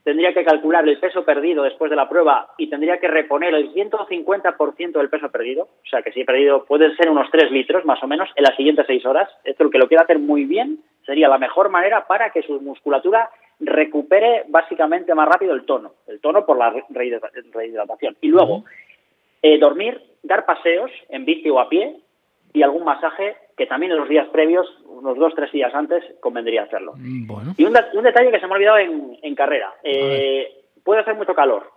tendría 0.06 0.36
que 0.36 0.46
calcular 0.46 0.88
el 0.88 1.00
peso 1.00 1.26
perdido 1.26 1.64
después 1.64 1.90
de 1.90 1.96
la 1.96 2.08
prueba 2.08 2.50
y 2.60 2.70
tendría 2.70 3.00
que 3.00 3.08
reponer 3.08 3.56
el 3.56 3.74
150% 3.74 4.92
del 4.92 5.10
peso 5.10 5.32
perdido, 5.32 5.64
o 5.64 5.88
sea 5.90 6.04
que 6.04 6.12
si 6.12 6.22
he 6.22 6.26
perdido 6.26 6.64
pueden 6.66 6.96
ser 6.96 7.10
unos 7.10 7.28
3 7.32 7.52
litros 7.52 7.84
más 7.86 8.02
o 8.04 8.08
menos 8.08 8.30
en 8.36 8.44
las 8.44 8.56
siguientes 8.56 8.86
6 8.86 9.04
horas. 9.08 9.28
Esto 9.44 9.64
lo 9.64 9.72
que 9.72 9.80
lo 9.80 9.88
quiero 9.88 10.04
hacer 10.04 10.20
muy 10.20 10.46
bien 10.46 10.78
sería 11.08 11.28
la 11.28 11.40
mejor 11.40 11.70
manera 11.70 12.06
para 12.06 12.30
que 12.30 12.44
su 12.44 12.62
musculatura 12.62 13.32
recupere 13.60 14.44
básicamente 14.48 15.16
más 15.16 15.28
rápido 15.28 15.56
el 15.56 15.66
tono, 15.66 15.94
el 16.08 16.22
tono 16.22 16.46
por 16.46 16.60
la 16.60 16.72
rehidratación. 16.90 18.16
Y 18.22 18.28
luego, 18.28 18.64
eh, 19.42 19.58
dormir, 19.58 20.00
dar 20.22 20.46
paseos 20.46 20.92
en 21.10 21.26
bici 21.26 21.50
o 21.50 21.60
a 21.60 21.68
pie 21.68 21.96
y 22.54 22.62
algún 22.62 22.84
masaje 22.84 23.38
que 23.58 23.66
también 23.66 23.92
en 23.92 24.00
los 24.00 24.10
días 24.10 24.28
previos, 24.30 24.68
unos 24.86 25.18
dos, 25.18 25.34
tres 25.36 25.52
días 25.52 25.74
antes, 25.74 26.04
convendría 26.20 26.64
hacerlo. 26.64 26.94
Mm, 26.98 27.54
y 27.58 27.64
un, 27.64 27.74
detalle 28.04 28.32
que 28.32 28.40
se 28.40 28.48
me 28.48 28.54
ha 28.54 28.56
olvidado 28.56 28.78
en, 28.78 29.36
carrera. 29.36 29.74
Eh, 29.84 30.64
puede 30.84 31.02
hacer 31.02 31.16
mucho 31.16 31.34
calor 31.34 31.72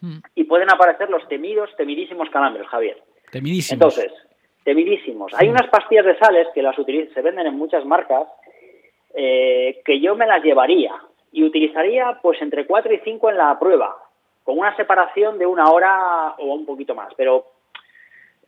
mm. 0.00 0.18
y 0.34 0.44
pueden 0.44 0.70
aparecer 0.70 1.10
los 1.10 1.26
temidos, 1.28 1.70
temidísimos 1.76 2.30
calambres, 2.30 2.66
Javier. 2.68 3.02
Temidísimos. 3.30 3.72
Entonces, 3.72 4.12
temidísimos. 4.64 5.32
Hay 5.34 5.48
mm. 5.48 5.52
unas 5.52 5.68
pastillas 5.68 6.06
de 6.06 6.18
sales 6.18 6.48
que 6.54 6.62
las 6.62 6.76
se 6.76 7.22
venden 7.22 7.46
en 7.46 7.54
muchas 7.54 7.84
marcas 7.84 8.26
eh, 9.14 9.80
que 9.84 10.00
yo 10.00 10.14
me 10.14 10.26
las 10.26 10.42
llevaría 10.42 10.94
y 11.32 11.44
utilizaría 11.44 12.18
pues 12.22 12.40
entre 12.40 12.66
4 12.66 12.94
y 12.94 12.98
5 13.04 13.30
en 13.30 13.36
la 13.36 13.58
prueba, 13.58 13.96
con 14.44 14.58
una 14.58 14.74
separación 14.76 15.38
de 15.38 15.46
una 15.46 15.70
hora 15.70 16.34
o 16.38 16.54
un 16.54 16.64
poquito 16.64 16.94
más, 16.94 17.12
pero 17.16 17.44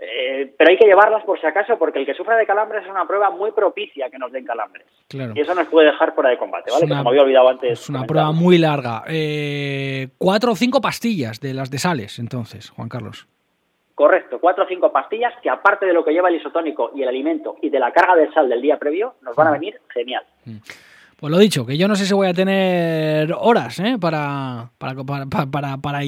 eh, 0.05 0.53
pero 0.59 0.71
hay 0.71 0.77
que 0.77 0.87
llevarlas 0.87 1.23
por 1.25 1.41
si 1.41 1.47
acaso, 1.47 1.79
porque 1.79 2.01
el 2.01 2.07
que 2.07 2.15
sufre 2.15 2.35
de 2.35 2.45
calambres 2.45 2.83
es 2.83 2.91
una 2.91 3.07
prueba 3.07 3.31
muy 3.31 3.53
propicia 3.53 4.11
que 4.11 4.19
nos 4.19 4.33
den 4.33 4.45
calambres. 4.45 4.85
Y 5.11 5.41
eso 5.41 5.55
nos 5.55 5.69
puede 5.69 5.93
dejar 5.93 6.13
fuera 6.13 6.31
de 6.31 6.39
combate, 6.39 6.73
¿vale? 6.73 6.89
Como 6.89 7.09
había 7.09 7.23
olvidado 7.23 7.49
antes. 7.49 7.81
Es 7.81 7.89
una 7.89 8.03
prueba 8.05 8.33
muy 8.33 8.59
larga. 8.59 9.05
Eh, 9.07 10.09
cuatro 10.19 10.53
o 10.53 10.57
cinco 10.57 10.81
pastillas 10.81 11.39
de 11.41 11.55
las 11.55 11.71
de 11.71 11.79
sales, 11.79 12.19
entonces, 12.19 12.71
Juan 12.71 12.89
Carlos. 12.89 13.29
Correcto, 13.95 14.41
cuatro 14.41 14.65
o 14.65 14.67
cinco 14.67 14.91
pastillas 14.91 15.35
que 15.41 15.51
aparte 15.51 15.87
de 15.87 15.93
lo 15.93 16.05
que 16.05 16.13
lleva 16.13 16.31
el 16.31 16.37
isotónico 16.37 16.91
y 16.97 17.03
el 17.03 17.09
alimento 17.09 17.57
y 17.63 17.71
de 17.71 17.79
la 17.79 17.93
carga 17.93 18.17
de 18.17 18.33
sal 18.33 18.49
del 18.49 18.61
día 18.61 18.79
previo, 18.79 19.15
nos 19.23 19.37
van 19.37 19.47
a 19.47 19.51
mm. 19.51 19.55
venir 19.55 19.81
genial. 19.95 20.25
Mm. 20.47 20.57
Pues 21.23 21.31
lo 21.31 21.39
dicho, 21.39 21.65
que 21.65 21.79
yo 21.79 21.87
no 21.87 21.95
sé 21.95 22.05
si 22.05 22.15
voy 22.15 22.27
a 22.27 22.35
tener 22.35 23.33
horas 23.33 23.79
¿eh? 23.79 23.97
para, 23.97 24.73
para, 24.77 25.05
para, 25.05 25.77
para, 25.79 26.05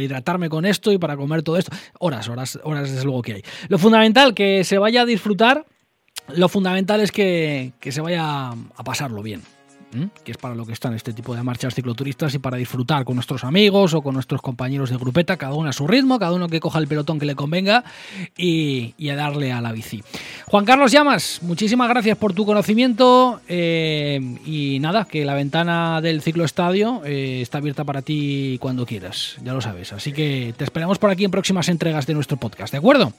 hidratarme 0.00 0.48
con 0.48 0.64
esto 0.64 0.90
y 0.92 0.96
para 0.96 1.14
comer 1.14 1.42
todo 1.42 1.58
esto. 1.58 1.76
Horas, 1.98 2.26
horas, 2.30 2.58
horas 2.64 2.90
desde 2.90 3.04
luego 3.04 3.20
que 3.20 3.34
hay. 3.34 3.42
Lo 3.68 3.76
fundamental, 3.76 4.32
que 4.32 4.64
se 4.64 4.78
vaya 4.78 5.02
a 5.02 5.04
disfrutar, 5.04 5.66
lo 6.34 6.48
fundamental 6.48 7.02
es 7.02 7.12
que, 7.12 7.74
que 7.80 7.92
se 7.92 8.00
vaya 8.00 8.48
a 8.48 8.82
pasarlo 8.82 9.22
bien 9.22 9.42
que 10.24 10.32
es 10.32 10.38
para 10.38 10.54
lo 10.54 10.66
que 10.66 10.72
están 10.72 10.94
este 10.94 11.12
tipo 11.12 11.34
de 11.34 11.42
marchas 11.42 11.74
cicloturistas 11.74 12.34
y 12.34 12.38
para 12.38 12.56
disfrutar 12.56 13.04
con 13.04 13.14
nuestros 13.16 13.44
amigos 13.44 13.94
o 13.94 14.02
con 14.02 14.14
nuestros 14.14 14.42
compañeros 14.42 14.90
de 14.90 14.96
grupeta, 14.96 15.36
cada 15.36 15.54
uno 15.54 15.68
a 15.68 15.72
su 15.72 15.86
ritmo, 15.86 16.18
cada 16.18 16.32
uno 16.32 16.48
que 16.48 16.60
coja 16.60 16.78
el 16.78 16.88
pelotón 16.88 17.18
que 17.18 17.26
le 17.26 17.34
convenga 17.34 17.84
y, 18.36 18.94
a 19.08 19.16
darle 19.16 19.52
a 19.52 19.60
la 19.60 19.72
bici. 19.72 20.02
Juan 20.46 20.64
Carlos 20.64 20.92
Llamas, 20.92 21.40
muchísimas 21.42 21.88
gracias 21.88 22.18
por 22.18 22.32
tu 22.32 22.44
conocimiento 22.44 23.40
eh, 23.48 24.20
y 24.44 24.78
nada, 24.80 25.04
que 25.04 25.24
la 25.24 25.34
ventana 25.34 26.00
del 26.00 26.22
ciclo 26.22 26.44
estadio 26.44 27.02
eh, 27.04 27.40
está 27.40 27.58
abierta 27.58 27.84
para 27.84 28.02
ti 28.02 28.58
cuando 28.60 28.86
quieras, 28.86 29.36
ya 29.44 29.52
lo 29.52 29.60
sabes. 29.60 29.92
Así 29.92 30.12
que 30.12 30.54
te 30.56 30.64
esperamos 30.64 30.98
por 30.98 31.10
aquí 31.10 31.24
en 31.24 31.30
próximas 31.30 31.68
entregas 31.68 32.06
de 32.06 32.14
nuestro 32.14 32.36
podcast, 32.36 32.72
¿de 32.72 32.78
acuerdo? 32.78 33.12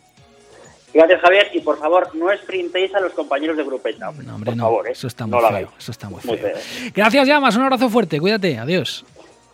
Gracias, 0.98 1.22
Javier. 1.22 1.50
Y 1.54 1.60
por 1.60 1.78
favor, 1.78 2.10
no 2.16 2.36
sprintéis 2.36 2.94
a 2.96 3.00
los 3.00 3.14
compañeros 3.14 3.56
de 3.56 3.64
grupeta. 3.64 4.12
No, 4.12 4.36
hombre, 4.36 4.56
no. 4.56 4.64
Favor, 4.64 4.88
¿eh? 4.88 4.94
Eso 4.94 5.06
está 5.06 5.28
muy 5.28 5.40
feo. 5.40 5.70
Eso 5.78 5.92
está 5.92 6.10
muy, 6.10 6.20
feo. 6.22 6.56
Gracias, 6.96 7.28
Llamas. 7.28 7.56
Un 7.56 7.62
abrazo 7.64 7.88
fuerte. 7.88 8.20
Cuídate. 8.20 8.58
Adiós. 8.58 9.06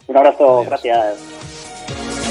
Un 0.08 0.18
abrazo. 0.18 0.64
Gracias. 0.66 2.23